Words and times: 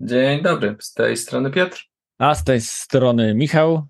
Dzień 0.00 0.42
dobry, 0.42 0.76
z 0.80 0.92
tej 0.92 1.16
strony 1.16 1.50
Piotr. 1.50 1.84
A 2.18 2.34
z 2.34 2.44
tej 2.44 2.60
strony 2.60 3.34
Michał. 3.34 3.86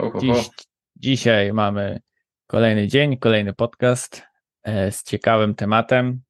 Ho, 0.00 0.10
ho, 0.10 0.20
Dziś, 0.20 0.30
ho. 0.36 0.50
dzisiaj 0.96 1.52
mamy 1.52 2.00
kolejny 2.46 2.88
dzień, 2.88 3.16
kolejny 3.18 3.52
podcast 3.54 4.22
e, 4.62 4.92
z 4.92 5.02
ciekawym 5.02 5.54
tematem. 5.54 6.20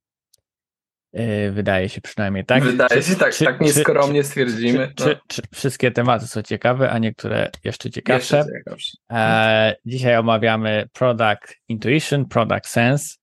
E, 1.12 1.50
Wydaje 1.50 1.88
się 1.88 2.00
przynajmniej 2.00 2.44
tak. 2.44 2.64
Wydaje 2.64 3.02
się 3.02 3.16
tak, 3.16 3.34
czy- 3.34 3.44
tak 3.44 3.60
nieskromnie 3.60 4.22
Czy, 4.22 4.28
stwierdzimy. 4.28 4.92
czy, 4.96 5.18
czy 5.28 5.42
wszystkie 5.54 5.90
tematy 5.90 6.26
są 6.26 6.42
ciekawe, 6.42 6.90
a 6.90 6.98
niektóre 6.98 7.50
jeszcze 7.64 7.90
ciekawsze? 7.90 8.36
Jeszcze 8.36 8.52
ciekawsze. 8.52 8.92
E, 9.10 9.76
dzisiaj 9.86 10.16
omawiamy 10.16 10.88
Product 10.92 11.54
Intuition, 11.68 12.26
Product 12.28 12.66
Sense, 12.66 13.14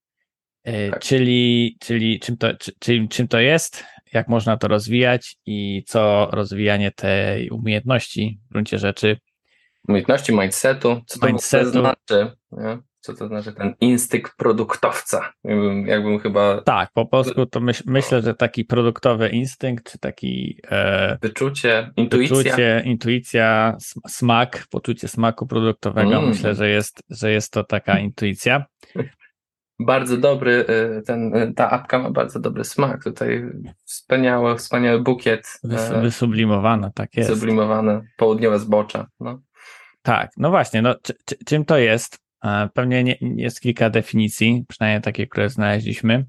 e, 0.64 0.89
Tak. 0.92 1.00
czyli, 1.02 1.78
czyli, 1.80 2.20
czym 2.20 2.38
to, 2.38 2.54
czy, 2.57 2.71
czyli 2.80 3.10
czym 3.10 3.28
to 3.28 3.39
jest, 3.39 3.84
jak 4.16 4.27
można 4.27 4.57
to 4.57 4.68
rozwijać 4.68 5.36
i 5.46 5.83
co 5.87 6.28
rozwijanie 6.32 6.92
tej 6.92 7.50
umiejętności 7.50 8.39
w 8.50 8.54
gruncie 8.54 8.79
rzeczy 8.79 9.18
Umiejętności 9.87 10.32
mindsetu, 10.33 11.01
co 11.07 11.19
to 11.19 11.28
Mindsetu. 11.28 11.64
mindsetu. 11.65 11.79
znaczy? 11.79 12.32
Nie? 12.51 12.78
Co 13.00 13.14
to 13.14 13.28
znaczy 13.28 13.54
ten 13.54 13.73
instynkt 13.82 14.37
produktowca? 14.37 15.33
Jakbym, 15.43 15.87
jakbym 15.87 16.20
chyba 16.20 16.61
Tak, 16.61 16.89
po 16.93 17.06
polsku 17.06 17.46
to 17.46 17.59
myśl, 17.59 17.83
myślę, 17.86 18.21
że 18.21 18.33
taki 18.33 18.65
produktowy 18.65 19.29
instynkt, 19.29 19.92
czy 19.92 20.00
taki 20.00 20.59
e, 20.71 21.18
wyczucie, 21.21 21.92
intuicja. 21.97 22.36
wyczucie, 22.37 22.82
intuicja, 22.86 23.75
sm- 23.79 24.00
smak, 24.07 24.65
poczucie 24.70 25.07
smaku 25.07 25.47
produktowego, 25.47 26.18
Mm. 26.18 26.29
myślę, 26.29 26.56
że 26.56 26.70
jest, 26.70 27.04
że 27.09 27.32
jest 27.32 27.54
to 27.54 27.64
taka 27.64 28.00
intuicja. 28.00 28.65
Bardzo 29.79 30.18
dobry, 30.18 30.65
y, 31.00 31.02
ten, 31.02 31.36
y, 31.36 31.54
ta 31.54 31.70
apka 31.71 32.00
ma 32.00 32.11
bardzo 32.11 32.39
dobry 32.39 32.64
smak. 32.64 33.03
Tutaj 33.03 33.44
wspaniały, 33.84 34.58
wspaniały 34.58 35.02
bukiet 35.02 35.59
Wys, 35.64 35.92
e, 35.92 36.02
wysublimowana, 36.02 36.92
tak 36.95 37.17
jest. 37.17 37.30
sublimowane 37.30 38.02
południowe 38.18 38.59
zbocze. 38.59 39.06
No. 39.20 39.42
Tak, 40.02 40.31
no 40.38 40.50
właśnie, 40.50 40.81
no, 40.81 40.96
czy, 41.03 41.14
czy, 41.26 41.36
czym 41.46 41.66
to 41.66 41.78
jest? 41.78 42.18
E, 42.44 42.70
Pewnie 42.73 43.03
nie, 43.03 43.18
jest 43.22 43.62
kilka 43.62 43.90
definicji, 43.90 44.66
przynajmniej 44.68 45.02
takie, 45.02 45.28
które 45.28 45.50
znaleźliśmy. 45.50 46.26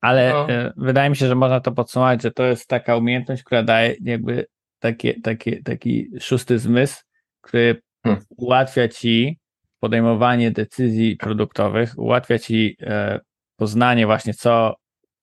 Ale 0.00 0.30
No. 0.32 0.48
e, 0.50 0.72
wydaje 0.76 1.10
mi 1.10 1.16
się, 1.16 1.26
że 1.28 1.34
można 1.34 1.60
to 1.60 1.72
podsumować, 1.72 2.22
że 2.22 2.30
to 2.30 2.44
jest 2.44 2.68
taka 2.68 2.96
umiejętność, 2.96 3.42
która 3.42 3.62
daje 3.62 3.96
jakby 4.00 4.46
takie, 4.78 5.20
takie, 5.20 5.62
taki 5.62 6.10
szósty 6.20 6.58
zmysł, 6.58 7.02
który 7.40 7.82
Hmm. 8.04 8.24
ułatwia 8.36 8.88
ci 8.88 9.38
podejmowanie 9.80 10.50
decyzji 10.50 11.16
produktowych, 11.16 11.98
ułatwia 11.98 12.38
ci 12.38 12.76
e, 12.80 13.20
poznanie 13.56 14.06
właśnie 14.06 14.34
co 14.34 14.74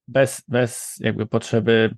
bez, 0.08 0.44
bez 0.48 0.98
jakby 1.00 1.26
potrzeby 1.26 1.96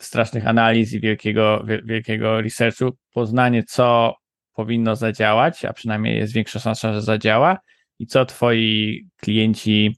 strasznych 0.00 0.46
analiz 0.46 0.92
i 0.92 1.00
wielkiego, 1.00 1.64
wie- 1.66 1.82
wielkiego 1.84 2.40
researchu, 2.42 2.96
poznanie 3.14 3.62
co 3.64 4.14
powinno 4.54 4.96
zadziałać, 4.96 5.64
a 5.64 5.72
przynajmniej 5.72 6.16
jest 6.18 6.32
większa 6.32 6.58
szansa, 6.58 6.92
że 6.92 7.02
zadziała 7.02 7.58
i 7.98 8.06
co 8.06 8.26
twoi 8.26 9.00
klienci 9.16 9.96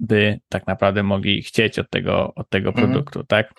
by 0.00 0.40
tak 0.48 0.66
naprawdę 0.66 1.02
mogli 1.02 1.42
chcieć 1.42 1.78
od 1.78 1.90
tego, 1.90 2.32
od 2.34 2.48
tego 2.48 2.68
Mhm. 2.68 2.86
produktu, 2.86 3.24
tak? 3.24 3.54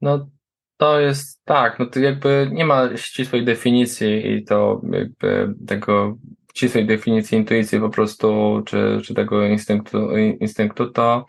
No 0.00 0.30
to 0.76 1.00
jest 1.00 1.44
tak, 1.44 1.78
no 1.78 1.86
to 1.86 2.00
jakby 2.00 2.48
nie 2.52 2.64
ma 2.64 2.96
ścisłej 2.96 3.44
definicji 3.44 4.32
i 4.32 4.44
to 4.44 4.80
jakby 4.92 5.54
tego 5.66 6.16
ścisłej 6.54 6.86
definicji 6.86 7.38
intuicji 7.38 7.80
po 7.80 7.90
prostu, 7.90 8.62
czy, 8.66 9.00
czy 9.04 9.14
tego 9.14 9.46
instynktu, 9.46 10.16
instynktu 10.16 10.90
to 10.90 11.26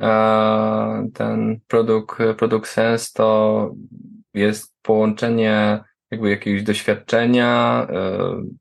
e, 0.00 1.08
ten 1.14 1.60
produkt, 1.68 2.18
produkt 2.38 2.68
sens 2.68 3.12
to 3.12 3.70
jest 4.34 4.74
połączenie 4.82 5.80
jakby 6.10 6.30
jakiegoś 6.30 6.62
doświadczenia, 6.62 7.86
e, 7.90 8.18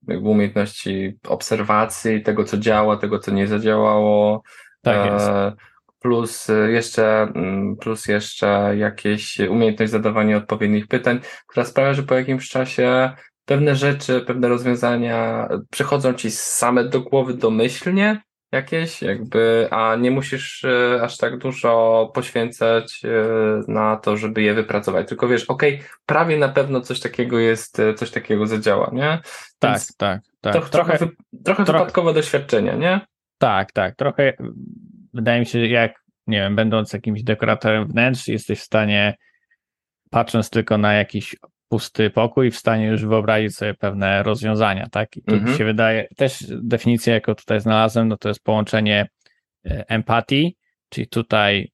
jakby 0.07 0.29
umiejętności 0.29 1.17
obserwacji 1.27 2.23
tego, 2.23 2.43
co 2.43 2.57
działa, 2.57 2.97
tego, 2.97 3.19
co 3.19 3.31
nie 3.31 3.47
zadziałało, 3.47 4.43
Tak 4.81 5.11
jest. 5.11 5.27
E, 5.27 5.53
Plus 6.05 6.49
e, 6.49 6.71
jeszcze, 6.71 7.21
mm, 7.21 7.75
plus 7.75 8.07
jeszcze 8.07 8.73
jakieś 8.77 9.39
umiejętność 9.39 9.91
zadawania 9.91 10.37
odpowiednich 10.37 10.87
pytań, 10.87 11.19
która 11.47 11.65
sprawia, 11.65 11.93
że 11.93 12.03
po 12.03 12.15
jakimś 12.15 12.49
czasie 12.49 13.11
pewne 13.45 13.75
rzeczy, 13.75 14.21
pewne 14.21 14.47
rozwiązania 14.47 15.47
przychodzą 15.71 16.13
ci 16.13 16.31
same 16.31 16.83
do 16.83 17.01
głowy 17.01 17.33
domyślnie 17.33 18.21
jakieś, 18.51 19.01
jakby, 19.01 19.67
a 19.71 19.95
nie 19.95 20.11
musisz 20.11 20.65
e, 20.65 21.01
aż 21.03 21.17
tak 21.17 21.37
dużo 21.37 22.11
poświęcać 22.13 23.01
e, 23.05 23.71
na 23.71 23.95
to, 23.95 24.17
żeby 24.17 24.41
je 24.41 24.53
wypracować. 24.53 25.07
Tylko 25.07 25.27
wiesz, 25.27 25.43
okej, 25.43 25.81
prawie 26.05 26.37
na 26.37 26.49
pewno 26.49 26.81
coś 26.81 26.99
takiego 26.99 27.39
jest, 27.39 27.81
coś 27.95 28.11
takiego 28.11 28.47
zadziała, 28.47 28.89
nie? 28.93 29.19
Tak, 29.59 29.71
Więc 29.71 29.97
tak, 29.97 30.21
tak. 30.41 30.53
To, 30.53 30.61
trochę, 30.61 30.97
trochę, 30.97 31.13
trochę 31.45 31.65
trochę- 31.65 31.79
wypadkowe 31.79 32.13
doświadczenie, 32.13 32.73
nie? 32.77 33.01
tak, 33.37 33.71
tak. 33.71 33.95
Trochę 33.95 34.33
wydaje 35.15 35.39
mi 35.39 35.45
się, 35.45 35.59
że 35.59 35.67
jak, 35.67 36.03
nie 36.27 36.37
wiem, 36.37 36.55
będąc 36.55 36.93
jakimś 36.93 37.23
dekoratorem 37.23 37.87
wnętrz, 37.87 38.27
jesteś 38.27 38.59
w 38.59 38.63
stanie, 38.63 39.15
patrząc 40.09 40.49
tylko 40.49 40.77
na 40.77 40.93
jakiś 40.93 41.35
pusty 41.67 42.09
pokój, 42.09 42.51
w 42.51 42.57
stanie 42.57 42.87
już 42.87 43.05
wyobrazić 43.05 43.55
sobie 43.55 43.73
pewne 43.73 44.23
rozwiązania, 44.23 44.87
tak? 44.91 45.17
I 45.17 45.23
tu 45.23 45.35
Mhm. 45.35 45.51
mi 45.51 45.57
się 45.57 45.65
wydaje, 45.65 46.07
też 46.17 46.45
definicja, 46.49 47.13
jaką 47.13 47.35
tutaj 47.35 47.61
znalazłem, 47.61 48.07
no 48.07 48.17
to 48.17 48.29
jest 48.29 48.43
połączenie 48.43 49.07
e, 49.65 49.85
empatii, 49.87 50.57
czyli 50.89 51.07
tutaj 51.07 51.71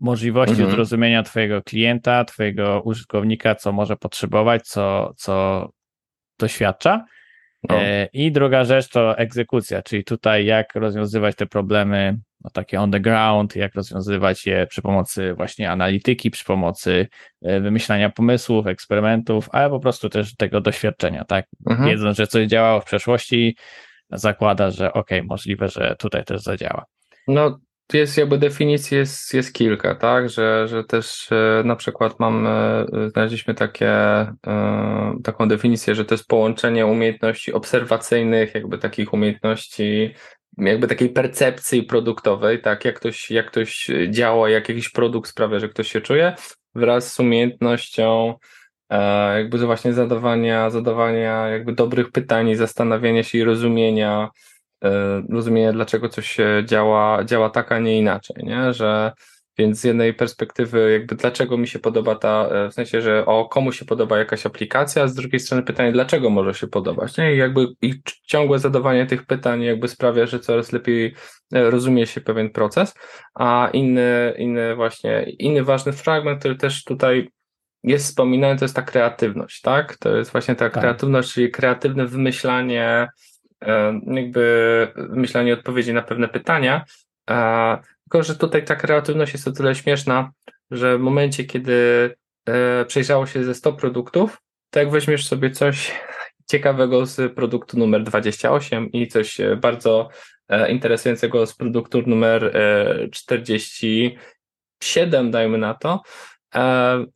możliwości 0.00 0.52
Mhm. 0.52 0.70
zrozumienia 0.70 1.22
twojego 1.22 1.62
klienta, 1.62 2.24
twojego 2.24 2.82
użytkownika, 2.84 3.54
co 3.54 3.72
może 3.72 3.96
potrzebować, 3.96 4.68
co, 4.68 5.12
co 5.16 5.68
doświadcza. 6.38 7.04
No. 7.68 7.82
E, 7.82 8.08
I 8.12 8.32
druga 8.32 8.64
rzecz 8.64 8.88
to 8.88 9.18
egzekucja, 9.18 9.82
czyli 9.82 10.04
tutaj 10.04 10.44
jak 10.44 10.74
rozwiązywać 10.74 11.36
te 11.36 11.46
problemy 11.46 12.18
no, 12.44 12.50
takie 12.50 12.80
on 12.80 12.90
the 12.90 13.00
ground, 13.00 13.56
jak 13.56 13.74
rozwiązywać 13.74 14.46
je 14.46 14.66
przy 14.66 14.82
pomocy 14.82 15.34
właśnie 15.34 15.70
analityki, 15.70 16.30
przy 16.30 16.44
pomocy 16.44 17.08
e, 17.42 17.60
wymyślania 17.60 18.10
pomysłów, 18.10 18.66
eksperymentów, 18.66 19.48
ale 19.52 19.70
po 19.70 19.80
prostu 19.80 20.08
też 20.08 20.36
tego 20.36 20.60
doświadczenia, 20.60 21.24
tak? 21.24 21.46
Mhm. 21.70 21.90
Wiedząc, 21.90 22.16
że 22.16 22.26
coś 22.26 22.46
działało 22.46 22.80
w 22.80 22.84
przeszłości, 22.84 23.56
zakłada, 24.10 24.70
że 24.70 24.92
ok, 24.92 25.10
możliwe, 25.24 25.68
że 25.68 25.96
tutaj 25.98 26.24
też 26.24 26.42
zadziała. 26.42 26.84
No, 27.28 27.58
jest 27.92 28.18
jakby 28.18 28.38
definicji 28.38 28.96
jest, 28.96 29.34
jest 29.34 29.52
kilka, 29.52 29.94
tak, 29.94 30.30
że, 30.30 30.68
że 30.68 30.84
też 30.84 31.32
e, 31.32 31.62
na 31.64 31.76
przykład 31.76 32.20
mam, 32.20 32.46
e, 32.46 32.86
znaleźliśmy 33.12 33.54
takie, 33.54 33.90
e, 33.90 35.14
taką 35.24 35.48
definicję, 35.48 35.94
że 35.94 36.04
to 36.04 36.14
jest 36.14 36.26
połączenie 36.26 36.86
umiejętności 36.86 37.52
obserwacyjnych, 37.52 38.54
jakby 38.54 38.78
takich 38.78 39.12
umiejętności, 39.12 40.14
jakby 40.58 40.86
takiej 40.86 41.08
percepcji 41.08 41.82
produktowej, 41.82 42.60
tak, 42.60 42.84
jak 42.84 42.96
ktoś, 42.96 43.30
jak 43.30 43.46
ktoś 43.46 43.90
działa, 44.10 44.50
jak 44.50 44.68
jakiś 44.68 44.88
produkt 44.88 45.30
sprawia, 45.30 45.58
że 45.58 45.68
ktoś 45.68 45.92
się 45.92 46.00
czuje, 46.00 46.34
wraz 46.74 47.12
z 47.12 47.20
umiejętnością 47.20 48.34
jakby 49.36 49.58
właśnie 49.58 49.92
zadawania, 49.92 50.70
zadawania 50.70 51.48
jakby 51.48 51.72
dobrych 51.72 52.10
pytań 52.10 52.54
zastanawiania 52.54 53.22
się 53.22 53.38
i 53.38 53.44
rozumienia 53.44 54.28
rozumienia, 55.30 55.72
dlaczego 55.72 56.08
coś 56.08 56.30
się 56.30 56.62
działa, 56.66 57.24
działa 57.24 57.50
tak, 57.50 57.72
a 57.72 57.78
nie 57.78 57.98
inaczej, 57.98 58.36
nie? 58.44 58.72
Że 58.72 59.12
więc 59.58 59.80
z 59.80 59.84
jednej 59.84 60.14
perspektywy, 60.14 60.92
jakby 60.92 61.14
dlaczego 61.14 61.58
mi 61.58 61.68
się 61.68 61.78
podoba 61.78 62.14
ta, 62.14 62.48
e, 62.48 62.68
w 62.70 62.74
sensie, 62.74 63.00
że 63.00 63.26
o 63.26 63.48
komu 63.48 63.72
się 63.72 63.84
podoba 63.84 64.18
jakaś 64.18 64.46
aplikacja, 64.46 65.02
a 65.02 65.08
z 65.08 65.14
drugiej 65.14 65.40
strony 65.40 65.62
pytanie, 65.62 65.92
dlaczego 65.92 66.30
może 66.30 66.54
się 66.54 66.66
podobać, 66.66 67.16
nie? 67.16 67.34
I 67.34 67.38
jakby 67.38 67.66
i 67.82 67.94
ciągłe 68.26 68.58
zadawanie 68.58 69.06
tych 69.06 69.26
pytań 69.26 69.62
jakby 69.62 69.88
sprawia, 69.88 70.26
że 70.26 70.40
coraz 70.40 70.72
lepiej 70.72 71.14
e, 71.54 71.70
rozumie 71.70 72.06
się 72.06 72.20
pewien 72.20 72.50
proces, 72.50 72.94
a 73.34 73.70
inny, 73.72 74.34
inny 74.38 74.74
właśnie, 74.76 75.22
inny 75.22 75.64
ważny 75.64 75.92
fragment, 75.92 76.38
który 76.38 76.56
też 76.56 76.84
tutaj 76.84 77.28
jest 77.82 78.06
wspominany, 78.06 78.58
to 78.58 78.64
jest 78.64 78.76
ta 78.76 78.82
kreatywność, 78.82 79.60
tak? 79.60 79.96
To 79.96 80.16
jest 80.16 80.32
właśnie 80.32 80.54
ta 80.54 80.70
Tak. 80.70 80.82
kreatywność, 80.82 81.32
czyli 81.32 81.50
kreatywne 81.50 82.06
wymyślanie, 82.06 82.84
e, 82.84 83.08
jakby 84.06 84.88
wymyślanie 84.96 85.54
odpowiedzi 85.54 85.94
na 85.94 86.02
pewne 86.02 86.28
pytania. 86.28 86.84
E, 87.30 87.78
Tylko, 88.06 88.22
że 88.22 88.36
tutaj 88.36 88.64
ta 88.64 88.76
kreatywność 88.76 89.32
jest 89.32 89.48
o 89.48 89.52
tyle 89.52 89.74
śmieszna, 89.74 90.32
że 90.70 90.98
w 90.98 91.00
momencie, 91.00 91.44
kiedy 91.44 91.74
e, 92.48 92.84
przejrzało 92.84 93.26
się 93.26 93.44
ze 93.44 93.54
100 93.54 93.72
produktów, 93.72 94.42
to 94.70 94.80
jak 94.80 94.90
weźmiesz 94.90 95.26
sobie 95.26 95.50
coś 95.50 95.92
ciekawego 96.50 97.06
z 97.06 97.34
produktu 97.34 97.78
numer 97.78 98.02
28 98.02 98.92
i 98.92 99.08
coś 99.08 99.40
e, 99.40 99.56
bardzo 99.56 100.08
e, 100.48 100.70
interesującego 100.70 101.46
z 101.46 101.54
produktu 101.54 102.02
numer 102.06 102.56
e, 102.56 103.08
47, 103.08 105.30
dajmy 105.30 105.58
na 105.58 105.74
to, 105.74 105.92
e, 105.92 105.98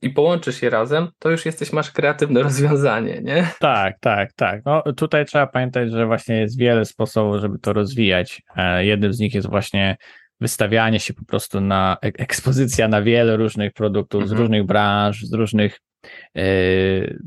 i 0.03 0.11
połączysz 0.11 0.63
je 0.63 0.71
razem, 0.71 1.09
to 1.19 1.31
już 1.31 1.47
jesteś, 1.47 1.73
masz 1.73 1.91
kreatywne 1.91 2.43
rozwiązanie, 2.43 3.21
nie? 3.23 3.49
Tak, 3.61 3.99
tak, 4.01 4.33
tak. 4.33 4.65
No, 4.65 4.83
tutaj 4.97 5.27
trzeba 5.27 5.47
pamiętać, 5.47 5.91
że 5.91 6.07
właśnie 6.07 6.37
jest 6.37 6.59
wiele 6.59 6.85
sposobów, 6.85 7.41
żeby 7.41 7.59
to 7.59 7.73
rozwijać. 7.73 8.43
E, 8.57 8.85
Jednym 8.85 9.13
z 9.13 9.19
nich 9.19 9.35
jest 9.35 9.49
właśnie 9.49 9.97
wystawianie 10.41 11.01
się 11.01 11.15
po 11.15 11.25
prostu 11.25 11.61
na 11.61 11.97
ekspozycja 12.03 12.89
na 12.89 13.03
wiele 13.03 13.37
różnych 13.37 13.73
produktów 13.73 14.23
mhm. 14.23 14.39
z 14.39 14.41
różnych 14.41 14.67
branż, 14.67 15.23
z 15.23 15.33
różnych 15.33 15.81
e, 16.37 16.43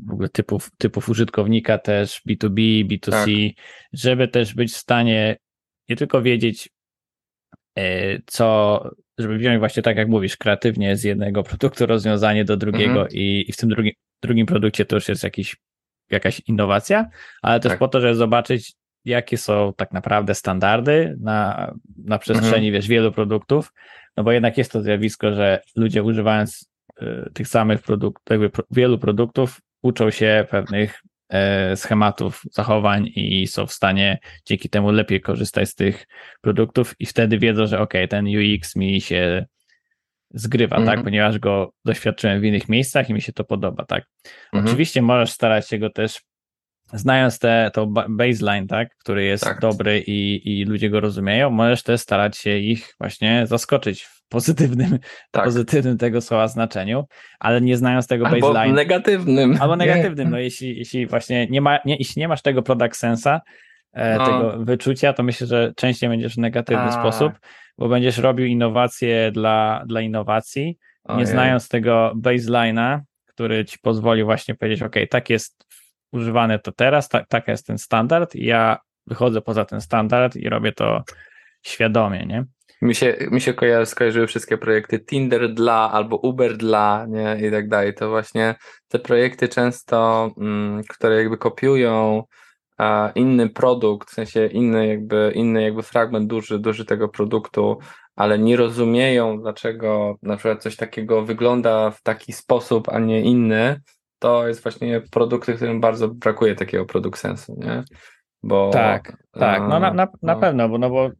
w 0.06 0.12
ogóle 0.12 0.28
typów, 0.28 0.70
typów 0.78 1.08
użytkownika 1.08 1.78
też, 1.78 2.22
B2B, 2.28 2.86
B2C, 2.86 3.10
tak. 3.10 3.64
żeby 3.92 4.28
też 4.28 4.54
być 4.54 4.72
w 4.72 4.76
stanie 4.76 5.36
nie 5.88 5.96
tylko 5.96 6.22
wiedzieć, 6.22 6.70
e, 7.78 8.18
co, 8.26 8.80
żeby 9.18 9.38
wziąć 9.38 9.58
właśnie 9.58 9.82
tak 9.82 9.96
jak 9.96 10.08
mówisz, 10.08 10.36
kreatywnie 10.36 10.96
z 10.96 11.04
jednego 11.04 11.42
produktu 11.42 11.86
rozwiązanie 11.86 12.44
do 12.44 12.56
drugiego 12.56 13.00
mhm. 13.00 13.08
i, 13.12 13.44
i 13.48 13.52
w 13.52 13.56
tym 13.56 13.68
drugim, 13.68 13.92
drugim 14.22 14.46
produkcie 14.46 14.84
to 14.84 14.96
już 14.96 15.08
jest 15.08 15.24
jakiś, 15.24 15.56
jakaś 16.10 16.42
innowacja, 16.46 17.08
ale 17.42 17.60
też 17.60 17.70
tak. 17.70 17.78
po 17.78 17.88
to, 17.88 18.00
żeby 18.00 18.14
zobaczyć, 18.14 18.74
jakie 19.04 19.38
są 19.38 19.72
tak 19.76 19.92
naprawdę 19.92 20.34
standardy 20.34 21.16
na, 21.20 21.72
na 22.04 22.18
przestrzeni, 22.18 22.66
mhm. 22.66 22.72
wiesz, 22.72 22.88
wielu 22.88 23.12
produktów, 23.12 23.72
no 24.16 24.24
bo 24.24 24.32
jednak 24.32 24.58
jest 24.58 24.72
to 24.72 24.82
zjawisko, 24.82 25.34
że 25.34 25.60
ludzie 25.76 26.02
używając 26.02 26.68
y, 27.02 27.30
tych 27.34 27.48
samych 27.48 27.82
produktów, 27.82 28.36
wielu 28.70 28.98
produktów, 28.98 29.60
uczą 29.82 30.10
się 30.10 30.46
pewnych 30.50 31.02
schematów 31.74 32.42
zachowań 32.52 33.10
i 33.14 33.46
są 33.46 33.66
w 33.66 33.72
stanie 33.72 34.18
dzięki 34.46 34.68
temu 34.68 34.90
lepiej 34.90 35.20
korzystać 35.20 35.68
z 35.68 35.74
tych 35.74 36.06
produktów 36.40 36.94
i 36.98 37.06
wtedy 37.06 37.38
wiedzą, 37.38 37.66
że 37.66 37.80
ok, 37.80 37.92
ten 38.08 38.26
UX 38.26 38.76
mi 38.76 39.00
się 39.00 39.46
zgrywa, 40.30 40.76
tak, 40.76 40.86
mhm. 40.86 41.04
ponieważ 41.04 41.38
go 41.38 41.72
doświadczyłem 41.84 42.40
w 42.40 42.44
innych 42.44 42.68
miejscach 42.68 43.10
i 43.10 43.14
mi 43.14 43.22
się 43.22 43.32
to 43.32 43.44
podoba, 43.44 43.84
tak. 43.84 44.04
Mhm. 44.52 44.64
Oczywiście 44.64 45.02
możesz 45.02 45.30
starać 45.30 45.68
się 45.68 45.78
go 45.78 45.90
też 45.90 46.20
znając 46.92 47.38
te, 47.38 47.70
to 47.74 47.86
baseline, 48.08 48.66
tak, 48.66 48.96
który 48.96 49.24
jest 49.24 49.44
tak. 49.44 49.60
dobry 49.60 50.00
i, 50.06 50.50
i 50.60 50.64
ludzie 50.64 50.90
go 50.90 51.00
rozumieją, 51.00 51.50
możesz 51.50 51.82
też 51.82 52.00
starać 52.00 52.38
się 52.38 52.58
ich 52.58 52.94
właśnie 53.00 53.46
zaskoczyć 53.46 54.02
w 54.02 54.23
pozytywnym, 54.28 54.98
tak. 55.30 55.44
pozytywnym 55.44 55.98
tego 55.98 56.20
słowa 56.20 56.48
znaczeniu, 56.48 57.04
ale 57.38 57.60
nie 57.60 57.76
znając 57.76 58.06
tego 58.06 58.26
albo 58.26 58.40
baseline. 58.40 58.60
Albo 58.60 58.74
negatywnym. 58.74 59.56
Albo 59.60 59.76
negatywnym, 59.76 60.30
no 60.30 60.38
jeśli, 60.38 60.78
jeśli 60.78 61.06
właśnie 61.06 61.46
nie 61.46 61.60
ma, 61.60 61.78
nie, 61.84 61.96
jeśli 61.96 62.20
nie 62.20 62.28
masz 62.28 62.42
tego 62.42 62.62
product 62.62 62.96
sensa, 62.96 63.40
e, 63.92 64.18
no. 64.18 64.26
tego 64.26 64.64
wyczucia, 64.64 65.12
to 65.12 65.22
myślę, 65.22 65.46
że 65.46 65.72
częściej 65.76 66.08
będziesz 66.08 66.34
w 66.34 66.38
negatywny 66.38 66.88
tak. 66.88 66.92
sposób, 66.92 67.32
bo 67.78 67.88
będziesz 67.88 68.18
robił 68.18 68.46
innowacje 68.46 69.32
dla, 69.32 69.84
dla 69.86 70.00
innowacji, 70.00 70.78
Ojej. 71.04 71.20
nie 71.20 71.26
znając 71.26 71.68
tego 71.68 72.12
baseline'a, 72.16 73.00
który 73.26 73.64
ci 73.64 73.78
pozwoli 73.78 74.24
właśnie 74.24 74.54
powiedzieć, 74.54 74.82
ok, 74.82 74.96
tak 75.10 75.30
jest 75.30 75.66
używane 76.12 76.58
to 76.58 76.72
teraz, 76.72 77.08
tak, 77.08 77.28
tak 77.28 77.48
jest 77.48 77.66
ten 77.66 77.78
standard 77.78 78.34
i 78.34 78.44
ja 78.44 78.78
wychodzę 79.06 79.40
poza 79.40 79.64
ten 79.64 79.80
standard 79.80 80.36
i 80.36 80.48
robię 80.48 80.72
to 80.72 81.02
świadomie, 81.62 82.26
nie? 82.26 82.44
Mi 82.84 82.94
się, 82.94 83.16
mi 83.30 83.40
się 83.40 83.54
kojarzy, 83.54 83.86
skojarzyły 83.86 84.26
wszystkie 84.26 84.58
projekty 84.58 84.98
Tinder 84.98 85.54
dla 85.54 85.92
albo 85.92 86.16
Uber 86.16 86.56
dla, 86.56 87.06
nie, 87.08 87.48
i 87.48 87.50
tak 87.50 87.68
dalej. 87.68 87.94
To 87.94 88.08
właśnie 88.10 88.54
te 88.88 88.98
projekty 88.98 89.48
często, 89.48 90.30
mm, 90.38 90.82
które 90.88 91.16
jakby 91.16 91.38
kopiują 91.38 92.22
a, 92.78 93.12
inny 93.14 93.48
produkt, 93.48 94.10
w 94.10 94.14
sensie 94.14 94.46
inny 94.46 94.86
jakby, 94.86 95.32
inny 95.34 95.62
jakby 95.62 95.82
fragment 95.82 96.26
duży, 96.26 96.58
duży 96.58 96.84
tego 96.84 97.08
produktu, 97.08 97.78
ale 98.16 98.38
nie 98.38 98.56
rozumieją, 98.56 99.40
dlaczego 99.40 100.16
na 100.22 100.36
przykład 100.36 100.62
coś 100.62 100.76
takiego 100.76 101.22
wygląda 101.22 101.90
w 101.90 102.02
taki 102.02 102.32
sposób, 102.32 102.88
a 102.88 102.98
nie 102.98 103.20
inny, 103.20 103.80
to 104.18 104.48
jest 104.48 104.62
właśnie 104.62 105.00
produkty, 105.10 105.54
którym 105.54 105.80
bardzo 105.80 106.08
brakuje 106.08 106.54
takiego 106.54 106.84
produkt 106.84 107.20
sensu, 107.20 107.56
nie? 107.58 107.84
Bo, 108.42 108.70
tak, 108.70 109.16
tak, 109.32 109.60
no 109.60 109.68
na, 109.68 109.78
na, 109.78 110.06
na 110.22 110.34
no. 110.34 110.40
pewno, 110.40 110.68
bo, 110.68 110.78
no 110.78 110.90
bo 110.90 111.10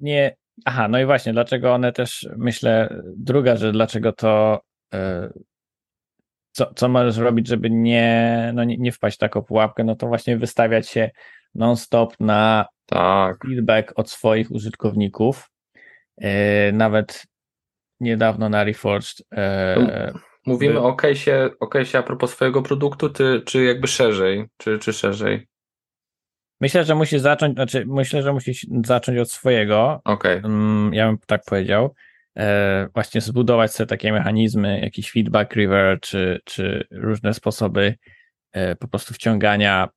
nie, 0.00 0.36
aha, 0.64 0.88
no 0.88 1.00
i 1.00 1.04
właśnie, 1.04 1.32
dlaczego 1.32 1.74
one 1.74 1.92
też, 1.92 2.28
myślę, 2.36 3.02
druga 3.16 3.56
rzecz, 3.56 3.72
dlaczego 3.72 4.12
to, 4.12 4.60
yy, 4.92 5.32
co, 6.52 6.74
co 6.74 6.88
możesz 6.88 7.16
robić, 7.16 7.48
żeby 7.48 7.70
nie, 7.70 8.50
no 8.54 8.64
nie, 8.64 8.76
nie 8.76 8.92
wpaść 8.92 9.16
w 9.16 9.20
taką 9.20 9.42
pułapkę, 9.42 9.84
no 9.84 9.96
to 9.96 10.06
właśnie 10.06 10.36
wystawiać 10.36 10.88
się 10.88 11.10
non-stop 11.54 12.20
na 12.20 12.66
tak. 12.86 13.36
feedback 13.46 13.92
od 13.96 14.10
swoich 14.10 14.50
użytkowników, 14.50 15.50
yy, 16.18 16.28
nawet 16.72 17.26
niedawno 18.00 18.48
na 18.48 18.64
Reforged 18.64 19.26
yy, 19.32 20.12
Mówimy 20.46 20.74
by... 20.74 20.80
o 20.80 20.96
case'ie, 20.96 21.50
o 21.60 21.66
case'ie 21.66 21.98
a 21.98 22.02
propos 22.02 22.30
swojego 22.30 22.62
produktu, 22.62 23.10
czy, 23.10 23.42
czy 23.46 23.64
jakby 23.64 23.86
szerzej, 23.86 24.46
czy, 24.56 24.78
czy 24.78 24.92
szerzej? 24.92 25.46
Myślę, 26.60 26.84
że 26.84 26.94
musi 26.94 27.18
zacząć, 27.18 27.54
znaczy 27.54 27.84
myślę, 27.86 28.22
że 28.22 28.32
musi 28.32 28.54
zacząć 28.84 29.18
od 29.18 29.30
swojego. 29.30 30.00
Okay. 30.04 30.42
Mm, 30.44 30.94
ja 30.94 31.06
bym 31.06 31.18
tak 31.26 31.44
powiedział. 31.44 31.94
E, 32.38 32.88
właśnie 32.94 33.20
zbudować 33.20 33.72
sobie 33.72 33.86
takie 33.86 34.12
mechanizmy, 34.12 34.80
jakiś 34.80 35.10
feedback 35.10 35.54
river, 35.54 36.00
czy, 36.00 36.40
czy 36.44 36.86
różne 36.90 37.34
sposoby 37.34 37.94
e, 38.52 38.76
po 38.76 38.88
prostu 38.88 39.14
wciągania 39.14 39.88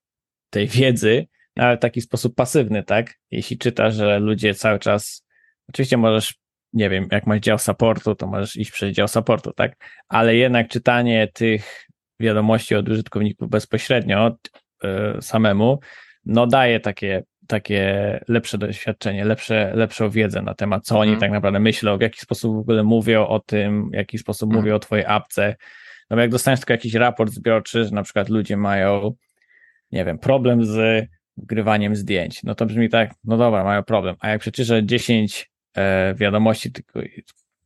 tej 0.49 0.67
wiedzy, 0.67 1.27
no, 1.55 1.63
ale 1.63 1.77
w 1.77 1.79
taki 1.79 2.01
sposób 2.01 2.35
pasywny, 2.35 2.83
tak? 2.83 3.13
Jeśli 3.31 3.57
czytasz, 3.57 3.95
że 3.95 4.19
ludzie 4.19 4.53
cały 4.53 4.79
czas, 4.79 5.25
oczywiście 5.69 5.97
możesz 5.97 6.35
nie 6.73 6.89
wiem, 6.89 7.07
jak 7.11 7.27
masz 7.27 7.39
dział 7.39 7.57
supportu, 7.57 8.15
to 8.15 8.27
możesz 8.27 8.55
iść 8.55 8.71
przez 8.71 8.95
dział 8.95 9.07
supportu, 9.07 9.53
tak? 9.53 9.75
Ale 10.07 10.35
jednak 10.35 10.67
czytanie 10.67 11.27
tych 11.33 11.87
wiadomości 12.19 12.75
od 12.75 12.89
użytkowników 12.89 13.49
bezpośrednio 13.49 14.37
yy, 14.83 15.21
samemu, 15.21 15.79
no 16.29 16.47
daje 16.47 16.79
takie, 16.79 17.23
takie 17.47 18.19
lepsze 18.27 18.57
doświadczenie, 18.57 19.25
lepsze, 19.25 19.71
lepszą 19.75 20.09
wiedzę 20.09 20.41
na 20.41 20.53
temat, 20.53 20.85
co 20.85 20.99
oni 20.99 21.09
mm. 21.09 21.19
tak 21.19 21.31
naprawdę 21.31 21.59
myślą, 21.59 21.97
w 21.97 22.01
jaki 22.01 22.19
sposób 22.19 22.55
w 22.55 22.59
ogóle 22.59 22.83
mówią 22.83 23.27
o 23.27 23.39
tym, 23.39 23.89
w 23.89 23.93
jaki 23.93 24.17
sposób 24.17 24.49
mm. 24.49 24.61
mówią 24.61 24.75
o 24.75 24.79
twojej 24.79 25.05
apce. 25.05 25.55
No 26.09 26.17
bo 26.17 26.21
jak 26.21 26.31
dostaniesz 26.31 26.59
tylko 26.59 26.73
jakiś 26.73 26.93
raport 26.93 27.31
zbiorczy, 27.31 27.85
że 27.85 27.91
na 27.91 28.03
przykład 28.03 28.29
ludzie 28.29 28.57
mają, 28.57 29.11
nie 29.91 30.05
wiem, 30.05 30.19
problem 30.19 30.65
z 30.65 31.07
wgrywaniem 31.37 31.95
zdjęć, 31.95 32.43
no 32.43 32.55
to 32.55 32.65
brzmi 32.65 32.89
tak, 32.89 33.11
no 33.23 33.37
dobra, 33.37 33.63
mają 33.63 33.83
problem, 33.83 34.15
a 34.19 34.29
jak 34.29 34.41
przeczyszę 34.41 34.85
10 34.85 35.51
e, 35.75 36.15
wiadomości, 36.15 36.71
tylko 36.71 36.99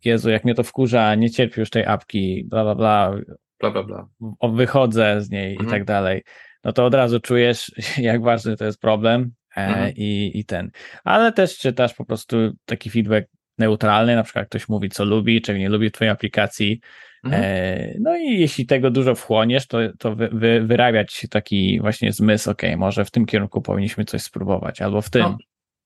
Jezu, 0.06 0.30
jak 0.30 0.44
mnie 0.44 0.56
to 0.56 0.64
wkurza, 0.64 1.16
nie 1.16 1.30
cierpię 1.30 1.62
już 1.62 1.70
tej 1.70 1.86
apki, 1.86 2.44
bla, 2.50 2.64
bla, 2.64 2.76
bla, 2.76 3.14
bla, 3.60 3.72
bla, 3.72 3.84
bla. 3.84 4.08
wychodzę 4.50 5.22
z 5.22 5.30
niej 5.30 5.52
mhm. 5.52 5.70
i 5.70 5.72
tak 5.72 5.86
dalej, 5.86 6.22
no 6.64 6.74
to 6.74 6.86
od 6.86 6.94
razu 6.94 7.20
czujesz, 7.20 7.72
jak 7.98 8.22
ważny 8.22 8.58
to 8.58 8.66
jest 8.66 8.82
problem 8.82 9.32
e, 9.58 9.68
mhm. 9.68 9.94
i, 9.96 10.32
i 10.34 10.46
ten. 10.46 10.72
Ale 11.04 11.32
też 11.32 11.58
czytasz 11.58 11.94
po 11.94 12.06
prostu 12.06 12.38
taki 12.66 12.90
feedback 12.90 13.28
neutralny, 13.58 14.16
na 14.16 14.24
przykład 14.24 14.48
ktoś 14.48 14.70
mówi, 14.70 14.90
co 14.90 15.06
lubi, 15.06 15.42
czego 15.42 15.60
nie 15.60 15.70
lubi 15.70 15.90
w 15.90 15.92
twojej 15.92 16.12
aplikacji, 16.12 16.80
mhm. 17.24 17.44
e, 17.46 17.94
no 18.00 18.18
i 18.18 18.40
jeśli 18.40 18.66
tego 18.66 18.92
dużo 18.92 19.16
wchłoniesz, 19.16 19.68
to, 19.68 19.78
to 20.00 20.16
wy, 20.16 20.30
wy, 20.34 20.62
wyrabiać 20.62 21.28
taki 21.30 21.80
właśnie 21.82 22.12
zmysł, 22.12 22.52
ok, 22.52 22.62
może 22.78 23.06
w 23.06 23.12
tym 23.12 23.26
kierunku 23.26 23.62
powinniśmy 23.62 24.06
coś 24.06 24.22
spróbować, 24.22 24.82
albo 24.82 25.02
w 25.02 25.10
tym. 25.10 25.22
No. 25.22 25.38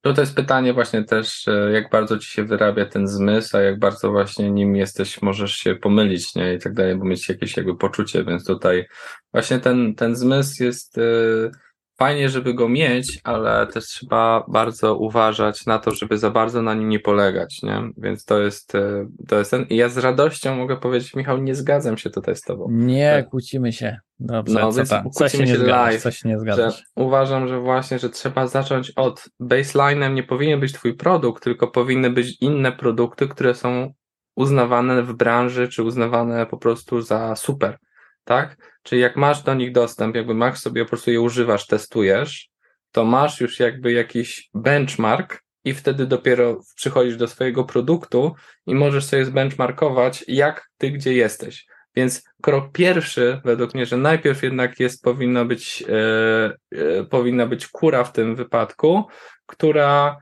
No 0.03 0.13
to 0.13 0.21
jest 0.21 0.35
pytanie 0.35 0.73
właśnie 0.73 1.03
też, 1.03 1.47
e, 1.47 1.71
jak 1.71 1.89
bardzo 1.89 2.17
ci 2.19 2.31
się 2.31 2.43
wyrabia 2.43 2.85
ten 2.85 3.07
zmysł, 3.07 3.57
a 3.57 3.59
jak 3.59 3.79
bardzo 3.79 4.11
właśnie 4.11 4.51
nim 4.51 4.75
jesteś, 4.75 5.21
możesz 5.21 5.53
się 5.53 5.75
pomylić, 5.75 6.35
nie, 6.35 6.53
i 6.53 6.59
tak 6.59 6.73
dalej, 6.73 6.95
bo 6.95 7.05
mieć 7.05 7.29
jakieś 7.29 7.57
jakby 7.57 7.77
poczucie, 7.77 8.23
więc 8.23 8.45
tutaj 8.45 8.85
właśnie 9.33 9.59
ten, 9.59 9.95
ten 9.95 10.15
zmysł 10.15 10.63
jest 10.63 10.97
yy, 10.97 11.51
fajnie, 11.97 12.29
żeby 12.29 12.53
go 12.53 12.69
mieć, 12.69 13.19
ale 13.23 13.67
też 13.67 13.85
trzeba 13.85 14.45
bardzo 14.47 14.95
uważać 14.95 15.65
na 15.65 15.79
to, 15.79 15.91
żeby 15.91 16.17
za 16.17 16.31
bardzo 16.31 16.61
na 16.61 16.73
nim 16.73 16.89
nie 16.89 16.99
polegać, 16.99 17.63
nie? 17.63 17.89
Więc 17.97 18.25
to 18.25 18.41
jest, 18.41 18.73
yy, 18.73 19.07
to 19.27 19.39
jest 19.39 19.51
ten. 19.51 19.65
I 19.69 19.75
ja 19.75 19.89
z 19.89 19.97
radością 19.97 20.55
mogę 20.55 20.77
powiedzieć, 20.77 21.15
Michał, 21.15 21.37
nie 21.37 21.55
zgadzam 21.55 21.97
się 21.97 22.09
tutaj 22.09 22.35
z 22.35 22.41
tobą. 22.41 22.67
Nie, 22.71 23.25
kłócimy 23.29 23.73
się. 23.73 23.99
Dobrze, 24.19 24.59
no, 24.59 24.71
co 24.71 24.85
tam? 24.85 25.11
Coś 25.11 25.31
się 25.31 25.45
nie 25.45 25.57
live, 25.57 26.01
coś 26.01 26.23
nie 26.23 26.39
zgadzasz. 26.39 26.83
uważam, 26.95 27.47
że 27.47 27.59
właśnie, 27.59 27.99
że 27.99 28.09
trzeba 28.09 28.47
zacząć 28.47 28.91
od 28.95 29.25
baseline'em, 29.41 30.13
nie 30.13 30.23
powinien 30.23 30.59
być 30.59 30.73
twój 30.73 30.93
produkt, 30.93 31.43
tylko 31.43 31.67
powinny 31.67 32.09
być 32.09 32.37
inne 32.41 32.71
produkty, 32.71 33.27
które 33.27 33.55
są 33.55 33.93
uznawane 34.35 35.03
w 35.03 35.13
branży, 35.13 35.67
czy 35.67 35.83
uznawane 35.83 36.45
po 36.45 36.57
prostu 36.57 37.01
za 37.01 37.35
super, 37.35 37.77
tak? 38.27 38.57
Czyli 38.83 39.01
jak 39.01 39.15
masz 39.15 39.43
do 39.43 39.53
nich 39.53 39.71
dostęp, 39.71 40.15
jakby 40.15 40.33
masz 40.33 40.59
sobie 40.59 40.83
po 40.83 40.89
prostu 40.89 41.11
je 41.11 41.21
używasz, 41.21 41.67
testujesz, 41.67 42.49
to 42.91 43.05
masz 43.05 43.41
już 43.41 43.59
jakby 43.59 43.91
jakiś 43.91 44.49
benchmark 44.53 45.43
i 45.63 45.73
wtedy 45.73 46.05
dopiero 46.05 46.59
przychodzisz 46.75 47.17
do 47.17 47.27
swojego 47.27 47.63
produktu 47.63 48.35
i 48.65 48.75
możesz 48.75 49.05
sobie 49.05 49.25
zbenchmarkować, 49.25 50.25
jak 50.27 50.69
ty 50.77 50.91
gdzie 50.91 51.13
jesteś. 51.13 51.65
Więc 51.95 52.23
krok 52.41 52.71
pierwszy, 52.71 53.41
według 53.45 53.73
mnie, 53.73 53.85
że 53.85 53.97
najpierw 53.97 54.43
jednak 54.43 54.79
jest, 54.79 55.03
powinna 55.03 55.45
być, 55.45 55.83
e, 55.89 56.55
e, 56.71 57.03
powinna 57.03 57.45
być 57.45 57.67
kura 57.67 58.03
w 58.03 58.11
tym 58.11 58.35
wypadku, 58.35 59.07
która 59.45 60.17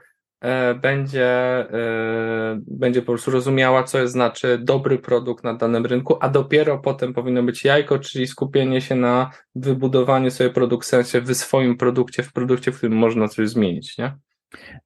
będzie, 0.81 1.25
e, 1.25 2.59
będzie 2.67 3.01
po 3.01 3.05
prostu 3.05 3.31
rozumiała, 3.31 3.83
co 3.83 4.07
znaczy 4.07 4.57
dobry 4.57 4.99
produkt 4.99 5.43
na 5.43 5.53
danym 5.53 5.85
rynku, 5.85 6.17
a 6.21 6.29
dopiero 6.29 6.79
potem 6.79 7.13
powinno 7.13 7.43
być 7.43 7.63
jajko, 7.63 7.99
czyli 7.99 8.27
skupienie 8.27 8.81
się 8.81 8.95
na 8.95 9.31
wybudowaniu 9.55 10.31
sobie 10.31 10.49
produkt 10.49 10.87
sensie 10.87 11.21
w 11.21 11.35
swoim 11.35 11.77
produkcie, 11.77 12.23
w 12.23 12.33
produkcie, 12.33 12.71
w 12.71 12.77
którym 12.77 12.97
można 12.97 13.27
coś 13.27 13.49
zmienić, 13.49 13.97
nie? 13.97 14.17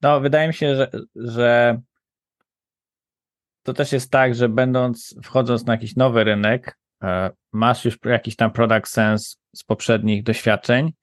No, 0.02 0.20
wydaje 0.20 0.48
mi 0.48 0.54
się, 0.54 0.76
że, 0.76 0.92
że 1.16 1.82
to 3.64 3.74
też 3.74 3.92
jest 3.92 4.12
tak, 4.12 4.36
że 4.36 4.50
będąc, 4.50 5.16
wchodząc 5.24 5.66
na 5.66 5.74
jakiś 5.74 5.96
nowy 5.96 6.24
rynek, 6.24 6.80
e, 7.04 7.32
masz 7.52 7.86
już 7.86 7.98
jakiś 8.06 8.36
tam 8.36 8.52
product 8.52 8.88
sense 8.88 9.36
z 9.56 9.64
poprzednich 9.64 10.24
doświadczeń. 10.24 10.94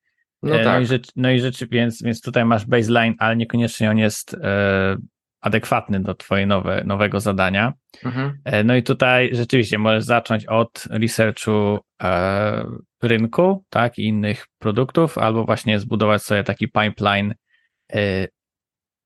No 0.43 0.55
E, 0.55 0.59
No 0.59 0.65
tak. 0.65 0.83
i 0.83 0.87
rzecz, 0.87 1.09
no 1.17 1.31
i 1.31 1.41
rzeczy, 1.41 1.67
więc, 1.71 2.03
więc 2.03 2.21
tutaj 2.21 2.45
masz 2.45 2.67
baseline, 2.67 3.15
ale 3.19 3.37
niekoniecznie 3.37 3.91
on 3.91 3.99
jest 3.99 4.35
e, 4.35 4.97
adekwatny 5.41 6.01
do 6.01 6.15
twojego 6.15 6.47
nowe, 6.49 6.85
nowego 6.85 7.21
zadania. 7.21 7.73
Mhm. 8.05 8.39
E, 8.45 8.65
No 8.65 8.77
i 8.77 8.83
tutaj 8.83 9.31
rzeczywiście 9.33 9.79
możesz 9.79 10.05
zacząć 10.05 10.47
od 10.47 10.85
researchu 10.91 11.79
e, 12.03 12.65
rynku, 13.03 13.65
tak, 13.71 13.99
i 13.99 14.05
innych 14.05 14.47
produktów, 14.59 15.19
albo 15.19 15.45
właśnie 15.45 15.81
zbudować 15.81 16.23
sobie 16.23 16.45
taki 16.45 16.69
pipeline 16.69 17.35
e, 17.93 18.27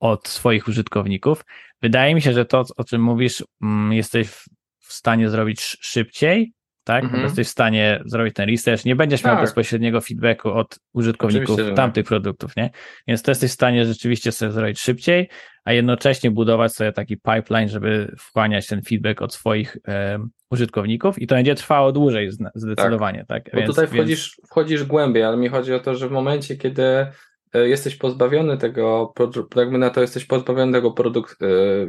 od 0.00 0.28
swoich 0.28 0.68
użytkowników. 0.68 1.44
Wydaje 1.82 2.14
mi 2.14 2.22
się, 2.22 2.32
że 2.32 2.44
to, 2.44 2.64
o 2.76 2.84
czym 2.84 3.02
mówisz, 3.02 3.44
mm, 3.62 3.92
jesteś 3.92 4.28
w, 4.28 4.92
stanie 4.92 5.28
zrobić 5.30 5.58
sz- 5.60 5.78
szybciej, 5.84 6.52
tak? 6.84 7.04
Mhm. 7.04 7.22
Jesteś 7.22 7.46
w 7.46 7.50
stanie 7.50 8.02
zrobić 8.06 8.34
ten 8.34 8.50
research, 8.50 8.84
nie 8.84 8.96
będziesz 8.96 9.24
miał 9.24 9.34
Tak. 9.34 9.44
bezpośredniego 9.44 10.00
feedbacku 10.00 10.50
od 10.52 10.78
użytkowników 10.92 11.50
Oczywiście, 11.50 11.74
tamtych 11.74 12.06
produktów, 12.06 12.56
nie? 12.56 12.70
Więc 13.08 13.22
to 13.22 13.30
jesteś 13.30 13.50
w 13.50 13.54
stanie 13.54 13.86
rzeczywiście 13.86 14.32
sobie 14.32 14.52
zrobić 14.52 14.80
szybciej, 14.80 15.28
a 15.64 15.72
jednocześnie 15.72 16.30
budować 16.30 16.72
sobie 16.72 16.92
taki 16.92 17.16
pipeline, 17.16 17.68
żeby 17.68 18.14
wchłaniać 18.18 18.66
ten 18.66 18.82
feedback 18.82 19.22
od 19.22 19.34
swoich 19.34 19.76
em, 19.84 20.30
użytkowników 20.50 21.18
i 21.18 21.26
to 21.26 21.34
będzie 21.34 21.54
trwało 21.54 21.92
dłużej 21.92 22.30
zdecydowanie, 22.54 23.24
tak? 23.28 23.50
Bo 23.54 23.62
tutaj 23.62 23.86
wchodzisz, 23.86 24.40
wchodzisz 24.50 24.84
głębiej, 24.84 25.22
ale 25.22 25.36
mi 25.36 25.48
chodzi 25.48 25.74
o 25.74 25.80
to, 25.80 25.94
że 25.94 26.08
w 26.08 26.10
momencie, 26.10 26.56
kiedy 26.56 26.82
e, 26.82 27.12
jesteś 27.54 27.96
pozbawiony 27.96 28.58
tego, 28.58 29.14
jakby 29.56 29.78
na 29.78 29.90
to 29.90 30.00
jesteś 30.00 30.24
pozbawiony 30.24 30.72
tego 30.72 30.90
produkt, 30.90 31.42
e, 31.42 31.46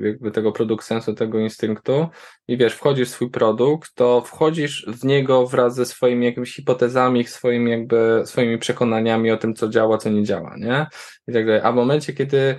jakby 0.08 0.32
tego 0.32 0.51
produkt 0.51 0.86
sensu, 0.86 1.13
tego 1.13 1.39
instynktu 1.39 2.08
i 2.48 2.58
wiesz, 2.58 2.74
wchodzisz 2.74 3.10
w 3.10 3.12
swój 3.12 3.30
produkt, 3.30 3.96
to 3.96 4.22
wchodzisz 4.22 4.86
w 4.88 5.06
niego 5.06 5.48
wraz 5.48 5.75
ze 5.75 5.86
swoimi 5.86 6.25
jakimiś 6.25 6.56
hipotezami, 6.56 7.24
swoimi 7.25 7.72
jakby, 7.72 8.22
swoimi 8.25 8.58
przekonaniami 8.58 9.32
o 9.32 9.38
tym, 9.38 9.53
co 9.53 9.70
działa, 9.70 9.98
co 9.98 10.10
nie 10.10 10.24
działa, 10.24 10.56
nie? 10.58 10.88
I 11.27 11.34
tak 11.34 11.46
dalej. 11.46 11.62
A 11.63 11.72
w 11.72 11.75
momencie, 11.75 12.13
kiedy 12.13 12.38
e, 12.38 12.56